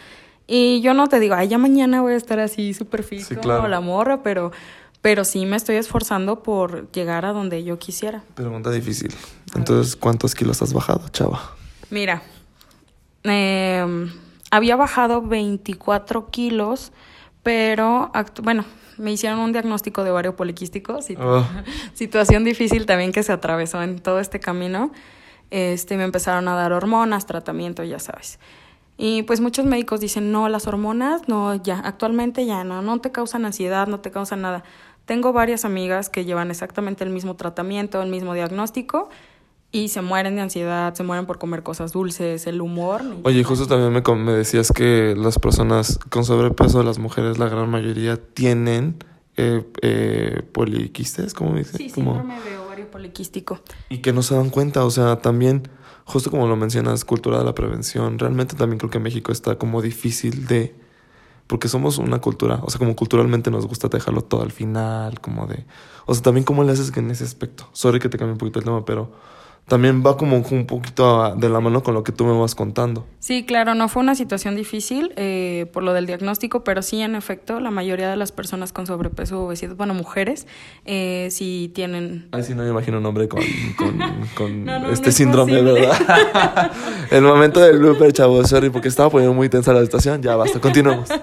Y 0.46 0.80
yo 0.82 0.92
no 0.92 1.06
te 1.08 1.20
digo, 1.20 1.34
ay, 1.36 1.48
ya 1.48 1.56
mañana 1.58 2.02
voy 2.02 2.12
a 2.12 2.16
estar 2.16 2.38
así 2.38 2.74
súper 2.74 3.02
fit 3.02 3.20
Sí, 3.20 3.34
claro. 3.36 3.66
la 3.66 3.80
morra, 3.80 4.22
pero, 4.22 4.52
pero 5.04 5.26
sí 5.26 5.44
me 5.44 5.56
estoy 5.56 5.76
esforzando 5.76 6.42
por 6.42 6.90
llegar 6.92 7.26
a 7.26 7.34
donde 7.34 7.62
yo 7.62 7.78
quisiera. 7.78 8.22
Pregunta 8.34 8.70
difícil. 8.70 9.14
Entonces, 9.54 9.96
¿cuántos 9.96 10.34
kilos 10.34 10.62
has 10.62 10.72
bajado, 10.72 11.06
chava? 11.10 11.42
Mira, 11.90 12.22
eh, 13.24 13.84
había 14.50 14.76
bajado 14.76 15.20
24 15.20 16.30
kilos, 16.30 16.90
pero 17.42 18.10
bueno, 18.42 18.64
me 18.96 19.12
hicieron 19.12 19.40
un 19.40 19.52
diagnóstico 19.52 20.04
de 20.04 20.10
ovario 20.10 20.36
poliquístico, 20.36 21.02
situ- 21.02 21.20
Oh. 21.22 21.44
situación 21.94 22.42
difícil 22.44 22.86
también 22.86 23.12
que 23.12 23.22
se 23.22 23.32
atravesó 23.32 23.82
en 23.82 23.98
todo 23.98 24.20
este 24.20 24.40
camino. 24.40 24.90
Este, 25.50 25.98
me 25.98 26.04
empezaron 26.04 26.48
a 26.48 26.54
dar 26.54 26.72
hormonas, 26.72 27.26
tratamiento, 27.26 27.84
ya 27.84 27.98
sabes. 27.98 28.38
Y 28.96 29.24
pues 29.24 29.40
muchos 29.40 29.66
médicos 29.66 30.00
dicen, 30.00 30.32
no, 30.32 30.48
las 30.48 30.66
hormonas, 30.66 31.28
no, 31.28 31.54
ya, 31.56 31.80
actualmente 31.80 32.46
ya 32.46 32.62
no, 32.64 32.80
no 32.80 33.00
te 33.00 33.10
causan 33.12 33.44
ansiedad, 33.44 33.86
no 33.88 33.98
te 34.00 34.10
causan 34.12 34.40
nada. 34.40 34.62
Tengo 35.06 35.32
varias 35.32 35.64
amigas 35.64 36.08
que 36.08 36.24
llevan 36.24 36.50
exactamente 36.50 37.04
el 37.04 37.10
mismo 37.10 37.36
tratamiento, 37.36 38.00
el 38.02 38.10
mismo 38.10 38.32
diagnóstico, 38.34 39.10
y 39.70 39.88
se 39.88 40.02
mueren 40.02 40.36
de 40.36 40.42
ansiedad, 40.42 40.94
se 40.94 41.02
mueren 41.02 41.26
por 41.26 41.38
comer 41.38 41.62
cosas 41.62 41.92
dulces, 41.92 42.46
el 42.46 42.60
humor. 42.60 43.02
Oye, 43.24 43.42
justo 43.44 43.66
también 43.66 43.92
me, 43.92 44.24
me 44.24 44.32
decías 44.32 44.70
que 44.72 45.14
las 45.16 45.38
personas 45.38 45.98
con 46.10 46.24
sobrepeso, 46.24 46.82
las 46.82 46.98
mujeres, 46.98 47.38
la 47.38 47.48
gran 47.48 47.68
mayoría, 47.68 48.16
tienen 48.16 48.96
eh, 49.36 49.64
eh, 49.82 50.42
poliquistes, 50.52 51.34
¿cómo 51.34 51.56
dice? 51.56 51.76
Sí, 51.76 51.90
Como- 51.90 52.12
síndrome 52.20 52.40
de 52.48 52.56
ovario 52.56 52.90
poliquístico. 52.90 53.58
Y 53.88 53.98
que 53.98 54.12
no 54.12 54.22
se 54.22 54.36
dan 54.36 54.48
cuenta, 54.50 54.84
o 54.84 54.90
sea, 54.90 55.16
también, 55.16 55.68
justo 56.04 56.30
como 56.30 56.46
lo 56.46 56.54
mencionas, 56.56 57.04
cultura 57.04 57.38
de 57.38 57.44
la 57.44 57.54
prevención, 57.54 58.18
realmente 58.20 58.54
también 58.56 58.78
creo 58.78 58.90
que 58.90 59.00
México 59.00 59.32
está 59.32 59.58
como 59.58 59.82
difícil 59.82 60.46
de... 60.46 60.74
Porque 61.46 61.68
somos 61.68 61.98
una 61.98 62.20
cultura, 62.20 62.60
o 62.62 62.70
sea, 62.70 62.78
como 62.78 62.96
culturalmente 62.96 63.50
nos 63.50 63.66
gusta 63.66 63.88
dejarlo 63.88 64.22
todo 64.22 64.42
al 64.42 64.52
final, 64.52 65.20
como 65.20 65.46
de... 65.46 65.64
O 66.06 66.14
sea, 66.14 66.22
también 66.22 66.44
cómo 66.44 66.64
le 66.64 66.72
haces 66.72 66.96
en 66.96 67.10
ese 67.10 67.24
aspecto. 67.24 67.68
Sorry 67.72 68.00
que 68.00 68.08
te 68.08 68.16
cambie 68.16 68.32
un 68.32 68.38
poquito 68.38 68.58
el 68.58 68.64
tema, 68.64 68.84
pero 68.84 69.12
también 69.66 70.04
va 70.04 70.16
como 70.18 70.36
un 70.36 70.66
poquito 70.66 71.34
de 71.36 71.48
la 71.48 71.58
mano 71.60 71.82
con 71.82 71.94
lo 71.94 72.04
que 72.04 72.12
tú 72.12 72.24
me 72.24 72.38
vas 72.38 72.54
contando. 72.54 73.06
Sí, 73.18 73.46
claro, 73.46 73.74
no 73.74 73.88
fue 73.88 74.02
una 74.02 74.14
situación 74.14 74.56
difícil 74.56 75.14
eh, 75.16 75.66
por 75.72 75.82
lo 75.82 75.94
del 75.94 76.04
diagnóstico, 76.04 76.62
pero 76.64 76.82
sí, 76.82 77.00
en 77.00 77.14
efecto, 77.14 77.60
la 77.60 77.70
mayoría 77.70 78.10
de 78.10 78.16
las 78.16 78.30
personas 78.32 78.72
con 78.72 78.86
sobrepeso 78.86 79.40
o 79.40 79.46
obesidad, 79.46 79.74
bueno, 79.76 79.94
mujeres, 79.94 80.46
eh, 80.84 81.28
sí 81.30 81.72
tienen... 81.74 82.28
Ay, 82.32 82.42
sí, 82.42 82.54
no 82.54 82.62
me 82.62 82.68
imagino 82.68 82.98
un 82.98 83.06
hombre 83.06 83.26
con, 83.26 83.40
con, 83.78 83.98
con 84.36 84.64
No, 84.66 84.80
no, 84.80 84.90
este 84.90 85.06
no 85.06 85.08
es 85.08 85.16
síndrome, 85.16 85.52
posible. 85.52 85.80
¿verdad? 85.80 86.72
el 87.10 87.22
momento 87.22 87.60
del 87.60 87.78
blooper, 87.78 88.12
chavos, 88.12 88.50
sorry, 88.50 88.68
porque 88.68 88.88
estaba 88.88 89.08
poniendo 89.08 89.32
muy 89.34 89.48
tensa 89.48 89.72
la 89.72 89.80
situación. 89.82 90.20
Ya 90.20 90.36
basta, 90.36 90.60
continuemos. 90.60 91.08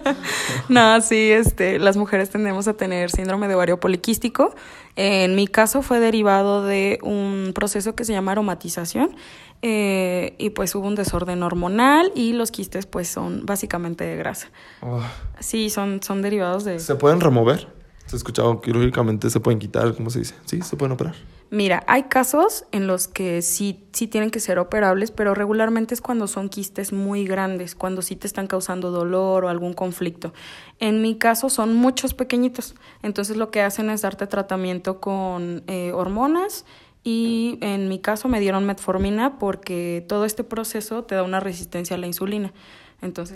No, 0.70 1.02
sí, 1.02 1.32
este, 1.32 1.80
las 1.80 1.98
mujeres 1.98 2.30
tendemos 2.30 2.68
a 2.68 2.74
tener 2.74 3.12
síndrome 3.12 3.50
de 3.50 3.56
ovario 3.56 3.80
poliquístico. 3.80 4.56
En 4.96 5.36
mi 5.36 5.48
caso 5.48 5.82
fue 5.82 6.00
derivado 6.00 6.64
de 6.64 7.00
un 7.02 7.52
proceso 7.54 7.94
que 7.94 8.06
se 8.06 8.14
llama 8.14 8.31
aromatización 8.32 9.16
eh, 9.62 10.36
y 10.40 10.52
pues 10.52 10.74
hubo 10.76 10.88
un 10.88 10.96
desorden 10.96 11.44
hormonal 11.44 12.12
y 12.16 12.34
los 12.34 12.52
quistes 12.52 12.86
pues 12.86 13.08
son 13.08 13.46
básicamente 13.46 14.04
de 14.04 14.16
grasa. 14.16 14.50
Oh. 14.82 15.02
Sí, 15.40 15.70
son, 15.70 16.02
son 16.02 16.22
derivados 16.22 16.64
de... 16.64 16.80
¿Se 16.80 16.96
pueden 16.96 17.22
remover? 17.22 17.68
Se 18.08 18.16
ha 18.16 18.18
escuchado 18.18 18.60
quirúrgicamente 18.60 19.30
se 19.30 19.40
pueden 19.40 19.60
quitar, 19.60 19.96
¿cómo 19.96 20.10
se 20.10 20.20
dice? 20.20 20.36
Sí, 20.46 20.62
se 20.62 20.76
pueden 20.76 20.94
operar. 20.94 21.16
Mira, 21.54 21.84
hay 21.86 22.04
casos 22.04 22.64
en 22.72 22.88
los 22.88 23.10
que 23.10 23.42
sí, 23.42 23.84
sí 23.92 24.08
tienen 24.08 24.32
que 24.32 24.40
ser 24.40 24.58
operables, 24.58 25.12
pero 25.12 25.34
regularmente 25.34 25.94
es 25.94 26.00
cuando 26.00 26.28
son 26.28 26.48
quistes 26.48 26.94
muy 26.94 27.26
grandes, 27.26 27.76
cuando 27.76 28.02
sí 28.02 28.16
te 28.16 28.26
están 28.26 28.48
causando 28.48 28.90
dolor 28.90 29.44
o 29.44 29.50
algún 29.50 29.74
conflicto. 29.74 30.34
En 30.80 31.02
mi 31.02 31.16
caso 31.16 31.50
son 31.50 31.76
muchos 31.76 32.14
pequeñitos, 32.14 32.76
entonces 33.04 33.36
lo 33.36 33.52
que 33.52 33.62
hacen 33.62 33.90
es 33.90 34.02
darte 34.02 34.28
tratamiento 34.28 35.02
con 35.02 35.64
eh, 35.68 35.92
hormonas 35.94 36.66
y 37.04 37.58
en 37.62 37.90
mi 37.90 38.00
caso 38.00 38.28
me 38.28 38.40
dieron 38.40 38.66
metformina 38.66 39.40
porque 39.40 40.06
todo 40.08 40.26
este 40.26 40.44
proceso 40.44 41.04
te 41.04 41.16
da 41.16 41.24
una 41.24 41.40
resistencia 41.40 41.96
a 41.96 42.00
la 42.00 42.08
insulina. 42.08 42.54
Entonces, 43.02 43.36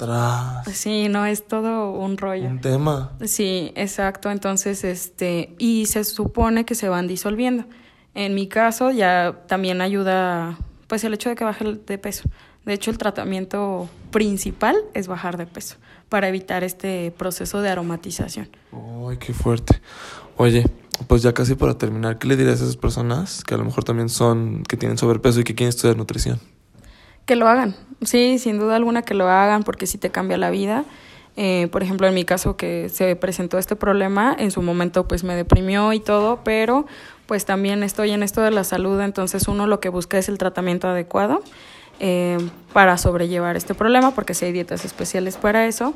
sí, 0.73 1.09
no 1.09 1.25
es 1.25 1.47
todo 1.47 1.91
un 1.91 2.17
rollo. 2.17 2.47
Un 2.47 2.61
tema. 2.61 3.13
Sí, 3.25 3.71
exacto. 3.75 4.29
Entonces, 4.29 4.83
este, 4.83 5.55
y 5.57 5.87
se 5.87 6.03
supone 6.03 6.65
que 6.65 6.75
se 6.75 6.87
van 6.87 7.07
disolviendo. 7.07 7.65
En 8.13 8.35
mi 8.35 8.47
caso, 8.47 8.91
ya 8.91 9.41
también 9.47 9.81
ayuda, 9.81 10.59
pues, 10.87 11.03
el 11.03 11.15
hecho 11.15 11.29
de 11.29 11.35
que 11.35 11.43
baje 11.43 11.65
de 11.65 11.97
peso. 11.97 12.29
De 12.63 12.73
hecho, 12.73 12.91
el 12.91 12.99
tratamiento 12.99 13.89
principal 14.11 14.75
es 14.93 15.07
bajar 15.07 15.37
de 15.37 15.47
peso 15.47 15.77
para 16.09 16.27
evitar 16.29 16.63
este 16.63 17.11
proceso 17.17 17.61
de 17.61 17.69
aromatización. 17.69 18.49
Ay, 18.71 19.17
qué 19.17 19.33
fuerte. 19.33 19.81
Oye, 20.37 20.65
pues 21.07 21.21
ya 21.21 21.33
casi 21.33 21.55
para 21.55 21.77
terminar, 21.77 22.17
¿qué 22.17 22.27
le 22.27 22.35
dirías 22.35 22.61
a 22.61 22.63
esas 22.63 22.77
personas 22.77 23.43
que 23.43 23.53
a 23.53 23.57
lo 23.57 23.65
mejor 23.65 23.83
también 23.83 24.09
son, 24.09 24.63
que 24.63 24.77
tienen 24.77 24.97
sobrepeso 24.97 25.39
y 25.39 25.43
que 25.43 25.55
quieren 25.55 25.69
estudiar 25.69 25.97
nutrición? 25.97 26.39
Que 27.25 27.35
lo 27.35 27.47
hagan, 27.47 27.75
sí, 28.01 28.39
sin 28.39 28.59
duda 28.59 28.75
alguna 28.75 29.01
que 29.01 29.13
lo 29.13 29.27
hagan 29.27 29.63
porque 29.63 29.87
sí 29.87 29.97
te 29.97 30.09
cambia 30.09 30.37
la 30.37 30.49
vida. 30.49 30.85
Eh, 31.37 31.67
por 31.71 31.83
ejemplo, 31.83 32.07
en 32.07 32.13
mi 32.13 32.23
caso 32.23 32.55
que 32.55 32.87
se 32.87 33.15
presentó 33.15 33.57
este 33.57 33.75
problema, 33.75 34.33
en 34.37 34.51
su 34.51 34.61
momento 34.61 35.07
pues 35.07 35.23
me 35.23 35.35
deprimió 35.35 35.91
y 35.91 35.99
todo, 35.99 36.39
pero 36.45 36.85
pues 37.25 37.45
también 37.45 37.83
estoy 37.83 38.11
en 38.11 38.23
esto 38.23 38.41
de 38.41 38.51
la 38.51 38.63
salud, 38.63 39.01
entonces 39.01 39.47
uno 39.47 39.67
lo 39.67 39.79
que 39.79 39.89
busca 39.89 40.17
es 40.17 40.29
el 40.29 40.37
tratamiento 40.37 40.87
adecuado 40.87 41.43
eh, 41.99 42.37
para 42.71 42.97
sobrellevar 42.97 43.57
este 43.57 43.73
problema, 43.73 44.11
porque 44.11 44.33
si 44.33 44.45
hay 44.45 44.51
dietas 44.53 44.85
especiales 44.85 45.35
para 45.37 45.65
eso. 45.65 45.93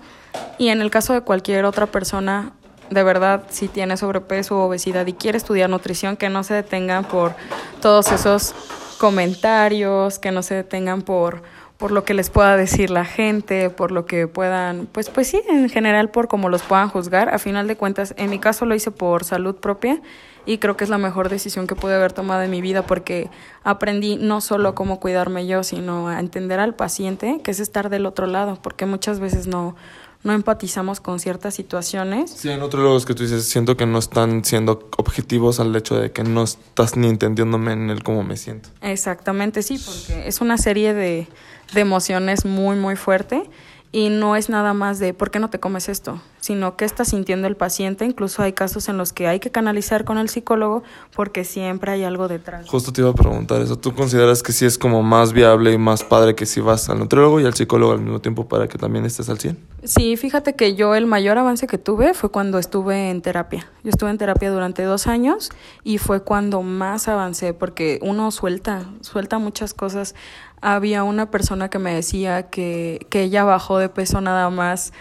Y 0.57 0.69
en 0.69 0.81
el 0.81 0.91
caso 0.91 1.13
de 1.13 1.21
cualquier 1.21 1.65
otra 1.65 1.85
persona, 1.87 2.53
de 2.89 3.03
verdad, 3.03 3.43
si 3.49 3.67
tiene 3.67 3.97
sobrepeso 3.97 4.57
o 4.57 4.65
obesidad 4.65 5.05
y 5.07 5.13
quiere 5.13 5.37
estudiar 5.37 5.69
nutrición, 5.69 6.17
que 6.17 6.29
no 6.29 6.43
se 6.43 6.53
detengan 6.53 7.05
por 7.05 7.33
todos 7.81 8.11
esos 8.11 8.55
comentarios, 8.97 10.19
que 10.19 10.31
no 10.31 10.43
se 10.43 10.55
detengan 10.55 11.01
por, 11.01 11.41
por 11.77 11.91
lo 11.91 12.03
que 12.03 12.13
les 12.13 12.29
pueda 12.29 12.57
decir 12.57 12.89
la 12.89 13.05
gente, 13.05 13.69
por 13.69 13.91
lo 13.91 14.05
que 14.05 14.27
puedan, 14.27 14.87
pues, 14.91 15.09
pues 15.09 15.27
sí, 15.27 15.41
en 15.47 15.69
general 15.69 16.09
por 16.09 16.27
cómo 16.27 16.49
los 16.49 16.61
puedan 16.61 16.89
juzgar. 16.89 17.33
A 17.33 17.39
final 17.39 17.67
de 17.67 17.77
cuentas, 17.77 18.13
en 18.17 18.29
mi 18.29 18.39
caso 18.39 18.65
lo 18.65 18.75
hice 18.75 18.91
por 18.91 19.23
salud 19.23 19.55
propia 19.55 20.01
y 20.45 20.57
creo 20.57 20.75
que 20.75 20.83
es 20.83 20.89
la 20.89 20.97
mejor 20.97 21.29
decisión 21.29 21.67
que 21.67 21.75
pude 21.75 21.95
haber 21.95 22.11
tomado 22.11 22.41
en 22.41 22.51
mi 22.51 22.59
vida 22.59 22.81
porque 22.81 23.29
aprendí 23.63 24.17
no 24.17 24.41
solo 24.41 24.75
cómo 24.75 24.99
cuidarme 24.99 25.47
yo, 25.47 25.63
sino 25.63 26.09
a 26.09 26.19
entender 26.19 26.59
al 26.59 26.75
paciente, 26.75 27.39
que 27.43 27.51
es 27.51 27.59
estar 27.59 27.89
del 27.89 28.05
otro 28.05 28.25
lado, 28.25 28.57
porque 28.61 28.85
muchas 28.85 29.19
veces 29.19 29.47
no, 29.47 29.75
no 30.23 30.33
empatizamos 30.33 30.99
con 30.99 31.19
ciertas 31.19 31.53
situaciones. 31.55 32.31
Sí, 32.31 32.49
en 32.49 32.61
otros 32.61 32.83
logos 32.83 33.05
que 33.05 33.15
tú 33.15 33.23
dices, 33.23 33.45
siento 33.47 33.77
que 33.77 33.85
no 33.85 33.99
están 33.99 34.43
siendo 34.43 34.89
objetivos 34.97 35.59
al 35.59 35.75
hecho 35.75 35.97
de 35.97 36.11
que 36.11 36.23
no 36.23 36.43
estás 36.43 36.97
ni 36.97 37.07
entendiéndome 37.07 37.71
en 37.71 37.89
el 37.89 38.03
cómo 38.03 38.23
me 38.23 38.35
siento. 38.35 38.69
Exactamente, 38.81 39.63
sí, 39.63 39.77
porque 39.77 40.27
es 40.27 40.41
una 40.41 40.57
serie 40.57 40.93
de, 40.93 41.27
de 41.73 41.81
emociones 41.81 42.45
muy, 42.45 42.75
muy 42.75 42.95
fuerte 42.95 43.49
y 43.91 44.09
no 44.09 44.35
es 44.35 44.49
nada 44.49 44.73
más 44.73 44.99
de 44.99 45.13
¿por 45.13 45.31
qué 45.31 45.39
no 45.39 45.49
te 45.49 45.59
comes 45.59 45.89
esto? 45.89 46.21
sino 46.41 46.77
qué 46.77 46.85
está 46.85 47.05
sintiendo 47.05 47.47
el 47.47 47.55
paciente. 47.55 48.05
Incluso 48.05 48.41
hay 48.41 48.53
casos 48.53 48.89
en 48.89 48.97
los 48.97 49.13
que 49.13 49.27
hay 49.27 49.39
que 49.39 49.51
canalizar 49.51 50.05
con 50.05 50.17
el 50.17 50.29
psicólogo 50.29 50.83
porque 51.15 51.43
siempre 51.43 51.91
hay 51.91 52.03
algo 52.03 52.27
detrás. 52.27 52.67
Justo 52.67 52.93
te 52.93 53.01
iba 53.01 53.09
a 53.09 53.13
preguntar 53.13 53.61
eso. 53.61 53.77
¿Tú 53.77 53.93
consideras 53.93 54.41
que 54.41 54.51
sí 54.51 54.65
es 54.65 54.77
como 54.77 55.03
más 55.03 55.33
viable 55.33 55.73
y 55.73 55.77
más 55.77 56.03
padre 56.03 56.35
que 56.35 56.45
si 56.45 56.61
vas 56.61 56.89
al 56.89 56.99
nutriólogo 56.99 57.39
y 57.39 57.45
al 57.45 57.53
psicólogo 57.53 57.91
al 57.91 58.01
mismo 58.01 58.19
tiempo 58.19 58.47
para 58.47 58.67
que 58.67 58.77
también 58.77 59.05
estés 59.05 59.29
al 59.29 59.39
100? 59.39 59.57
Sí, 59.83 60.17
fíjate 60.17 60.55
que 60.55 60.75
yo 60.75 60.95
el 60.95 61.05
mayor 61.05 61.37
avance 61.37 61.67
que 61.67 61.77
tuve 61.77 62.13
fue 62.13 62.31
cuando 62.31 62.57
estuve 62.57 63.09
en 63.09 63.21
terapia. 63.21 63.67
Yo 63.83 63.91
estuve 63.91 64.09
en 64.09 64.17
terapia 64.17 64.51
durante 64.51 64.83
dos 64.83 65.07
años 65.07 65.49
y 65.83 65.97
fue 65.99 66.21
cuando 66.23 66.61
más 66.61 67.07
avancé 67.07 67.53
porque 67.53 67.99
uno 68.01 68.31
suelta, 68.31 68.85
suelta 69.01 69.39
muchas 69.39 69.73
cosas 69.73 70.15
había 70.61 71.03
una 71.03 71.31
persona 71.31 71.69
que 71.69 71.79
me 71.79 71.93
decía 71.93 72.49
que, 72.49 73.05
que 73.09 73.23
ella 73.23 73.43
bajó 73.43 73.77
de 73.77 73.89
peso 73.89 74.21
nada 74.21 74.49
más 74.49 74.93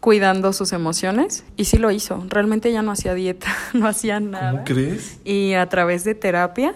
cuidando 0.00 0.52
sus 0.52 0.72
emociones 0.72 1.44
y 1.56 1.64
sí 1.64 1.78
lo 1.78 1.90
hizo. 1.90 2.24
Realmente 2.28 2.68
ella 2.68 2.82
no 2.82 2.92
hacía 2.92 3.14
dieta, 3.14 3.48
no 3.72 3.86
hacía 3.86 4.20
nada. 4.20 4.50
¿Cómo 4.52 4.64
crees? 4.64 5.18
Y 5.24 5.54
a 5.54 5.68
través 5.68 6.04
de 6.04 6.14
terapia 6.14 6.74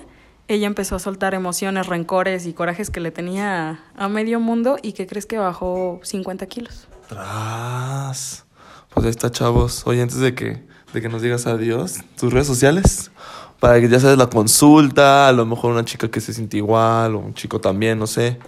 ella 0.51 0.67
empezó 0.67 0.97
a 0.97 0.99
soltar 0.99 1.33
emociones, 1.35 1.87
rencores 1.87 2.45
y 2.45 2.53
corajes 2.53 2.91
que 2.91 2.99
le 2.99 3.13
tenía 3.13 3.85
a 3.95 4.09
medio 4.09 4.41
mundo 4.41 4.79
y 4.83 4.95
que 4.95 5.07
crees 5.07 5.25
que 5.25 5.39
bajó 5.39 6.01
50 6.03 6.45
kilos. 6.47 6.89
Tras. 7.09 8.47
Pues 8.93 9.07
ahí 9.07 9.11
está, 9.11 9.31
chavos. 9.31 9.87
Oye, 9.87 10.03
antes 10.03 10.19
de 10.19 10.35
que, 10.35 10.65
de 10.93 11.01
que 11.01 11.09
nos 11.09 11.23
digas 11.23 11.47
adiós, 11.47 12.01
tus 12.19 12.33
redes 12.33 12.47
sociales 12.47 13.11
para 13.61 13.79
que 13.81 13.89
ya 13.89 14.01
sabes 14.01 14.17
la 14.17 14.29
consulta, 14.29 15.29
a 15.29 15.33
lo 15.33 15.45
mejor 15.45 15.73
una 15.73 15.85
chica 15.85 16.11
que 16.11 16.21
se 16.21 16.33
siente 16.33 16.57
igual 16.57 17.15
o 17.15 17.19
un 17.19 17.35
chico 17.35 17.61
también, 17.61 17.99
no 17.99 18.07
sé. 18.07 18.39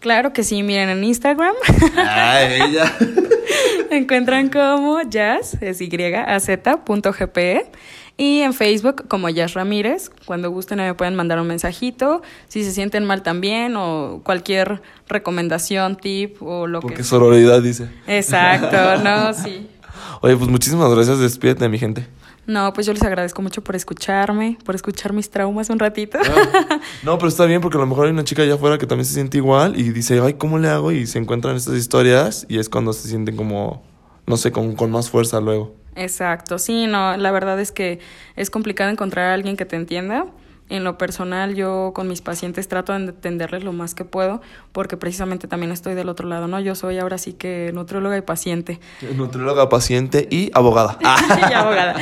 Claro 0.00 0.32
que 0.32 0.44
sí, 0.44 0.62
miren 0.62 0.90
en 0.90 1.02
Instagram. 1.02 1.54
Ah, 1.96 2.42
ella. 2.42 2.94
Me 3.90 3.96
encuentran 3.96 4.50
como 4.50 5.00
jazz, 5.02 5.56
es 5.60 5.80
y 5.80 5.90
e, 5.90 7.70
y 8.16 8.40
en 8.42 8.52
Facebook 8.52 9.08
como 9.08 9.28
Jazz 9.30 9.54
Ramírez. 9.54 10.10
Cuando 10.26 10.50
gusten 10.50 10.78
me 10.78 10.94
pueden 10.94 11.16
mandar 11.16 11.40
un 11.40 11.46
mensajito. 11.46 12.22
Si 12.48 12.62
se 12.62 12.70
sienten 12.70 13.04
mal 13.04 13.22
también 13.22 13.76
o 13.76 14.20
cualquier 14.22 14.82
recomendación, 15.08 15.96
tip 15.96 16.40
o 16.42 16.66
lo 16.66 16.80
Porque 16.80 16.98
que 16.98 17.04
sororidad 17.04 17.62
dice. 17.62 17.88
Exacto, 18.06 19.02
no, 19.02 19.32
sí. 19.32 19.66
Oye, 20.22 20.36
pues 20.36 20.50
muchísimas 20.50 20.92
gracias. 20.92 21.18
Despídete, 21.18 21.68
mi 21.68 21.78
gente. 21.78 22.06
No, 22.46 22.72
pues 22.72 22.86
yo 22.86 22.92
les 22.92 23.02
agradezco 23.02 23.42
mucho 23.42 23.62
por 23.62 23.76
escucharme, 23.76 24.58
por 24.64 24.74
escuchar 24.74 25.12
mis 25.12 25.30
traumas 25.30 25.70
un 25.70 25.78
ratito. 25.78 26.18
Ah, 26.22 26.80
no, 27.02 27.16
pero 27.16 27.28
está 27.28 27.46
bien 27.46 27.60
porque 27.60 27.78
a 27.78 27.80
lo 27.80 27.86
mejor 27.86 28.06
hay 28.06 28.12
una 28.12 28.24
chica 28.24 28.42
allá 28.42 28.54
afuera 28.54 28.76
que 28.76 28.86
también 28.86 29.04
se 29.04 29.14
siente 29.14 29.38
igual 29.38 29.78
y 29.78 29.90
dice, 29.90 30.20
ay, 30.20 30.34
¿cómo 30.34 30.58
le 30.58 30.68
hago? 30.68 30.92
Y 30.92 31.06
se 31.06 31.18
encuentran 31.18 31.56
estas 31.56 31.74
historias 31.74 32.46
y 32.48 32.58
es 32.58 32.68
cuando 32.68 32.92
se 32.92 33.08
sienten 33.08 33.36
como, 33.36 33.82
no 34.26 34.36
sé, 34.36 34.52
con, 34.52 34.74
con 34.74 34.90
más 34.90 35.08
fuerza 35.10 35.40
luego. 35.40 35.76
Exacto, 35.96 36.58
sí, 36.58 36.86
no, 36.86 37.16
la 37.16 37.30
verdad 37.30 37.60
es 37.60 37.72
que 37.72 38.00
es 38.36 38.50
complicado 38.50 38.90
encontrar 38.90 39.30
a 39.30 39.34
alguien 39.34 39.56
que 39.56 39.64
te 39.64 39.76
entienda 39.76 40.26
en 40.70 40.84
lo 40.84 40.96
personal, 40.96 41.54
yo 41.54 41.92
con 41.94 42.08
mis 42.08 42.22
pacientes 42.22 42.68
trato 42.68 42.92
de 42.92 43.00
entenderles 43.00 43.64
lo 43.64 43.72
más 43.72 43.94
que 43.94 44.04
puedo, 44.04 44.40
porque 44.72 44.96
precisamente 44.96 45.48
también 45.48 45.72
estoy 45.72 45.94
del 45.94 46.08
otro 46.08 46.28
lado, 46.28 46.46
¿no? 46.46 46.60
Yo 46.60 46.74
soy 46.74 46.98
ahora 46.98 47.18
sí 47.18 47.32
que 47.32 47.72
nutrióloga 47.74 48.16
y 48.16 48.22
paciente. 48.22 48.80
Nutrióloga, 49.16 49.68
paciente 49.68 50.28
y 50.30 50.50
abogada. 50.54 50.98
y 51.50 51.52
abogada. 51.52 51.96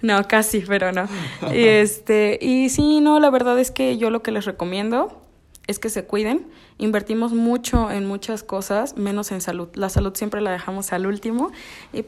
No, 0.00 0.26
casi, 0.26 0.60
pero 0.60 0.90
no. 0.90 1.06
Y, 1.52 1.64
este, 1.64 2.38
y 2.40 2.70
sí, 2.70 3.00
no, 3.00 3.20
la 3.20 3.30
verdad 3.30 3.58
es 3.58 3.70
que 3.70 3.98
yo 3.98 4.10
lo 4.10 4.22
que 4.22 4.32
les 4.32 4.46
recomiendo 4.46 5.22
es 5.66 5.78
que 5.78 5.90
se 5.90 6.04
cuiden. 6.04 6.46
Invertimos 6.76 7.32
mucho 7.32 7.90
en 7.90 8.04
muchas 8.04 8.42
cosas, 8.42 8.96
menos 8.96 9.30
en 9.30 9.40
salud. 9.40 9.68
La 9.74 9.88
salud 9.88 10.12
siempre 10.14 10.40
la 10.40 10.50
dejamos 10.50 10.92
al 10.92 11.06
último, 11.06 11.52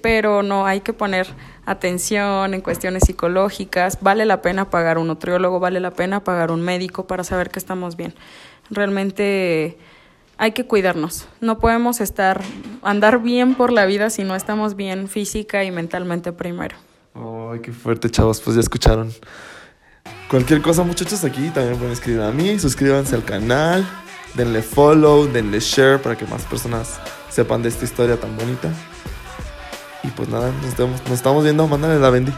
pero 0.02 0.42
no 0.42 0.66
hay 0.66 0.80
que 0.80 0.92
poner 0.92 1.28
atención 1.64 2.52
en 2.52 2.60
cuestiones 2.60 3.04
psicológicas. 3.06 3.98
Vale 4.00 4.24
la 4.24 4.42
pena 4.42 4.68
pagar 4.68 4.98
un 4.98 5.06
nutriólogo, 5.06 5.60
vale 5.60 5.78
la 5.78 5.92
pena 5.92 6.24
pagar 6.24 6.50
un 6.50 6.62
médico 6.62 7.06
para 7.06 7.22
saber 7.22 7.50
que 7.50 7.60
estamos 7.60 7.96
bien. 7.96 8.14
Realmente 8.68 9.78
hay 10.36 10.52
que 10.52 10.66
cuidarnos. 10.66 11.28
No 11.40 11.58
podemos 11.58 12.00
estar 12.00 12.42
andar 12.82 13.22
bien 13.22 13.54
por 13.54 13.72
la 13.72 13.86
vida 13.86 14.10
si 14.10 14.24
no 14.24 14.34
estamos 14.34 14.74
bien 14.74 15.08
física 15.08 15.64
y 15.64 15.70
mentalmente 15.70 16.32
primero. 16.32 16.76
Ay, 17.14 17.60
qué 17.60 17.72
fuerte, 17.72 18.10
chavos, 18.10 18.40
pues 18.40 18.56
ya 18.56 18.60
escucharon. 18.60 19.12
Cualquier 20.28 20.60
cosa, 20.60 20.82
muchachos, 20.82 21.24
aquí 21.24 21.50
también 21.50 21.76
pueden 21.76 21.92
escribir 21.92 22.20
a 22.22 22.32
mí. 22.32 22.58
Suscríbanse 22.58 23.14
al 23.14 23.24
canal, 23.24 23.86
denle 24.36 24.62
follow, 24.62 25.26
denle 25.26 25.60
share 25.60 26.00
para 26.00 26.16
que 26.16 26.26
más 26.26 26.42
personas 26.42 27.00
sepan 27.30 27.62
de 27.62 27.68
esta 27.68 27.84
historia 27.84 28.18
tan 28.18 28.36
bonita. 28.36 28.68
Y 30.02 30.08
pues 30.08 30.28
nada, 30.28 30.52
nos, 30.62 30.78
nos 30.78 31.10
estamos 31.10 31.42
viendo. 31.42 31.66
Mándale 31.66 31.98
la 31.98 32.10
Bendy. 32.10 32.32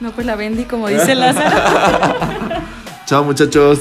No, 0.00 0.12
pues 0.12 0.26
la 0.26 0.36
Bendy, 0.36 0.64
como 0.64 0.88
dice 0.88 1.14
Lázaro. 1.14 1.56
Chao, 3.06 3.24
muchachos. 3.24 3.80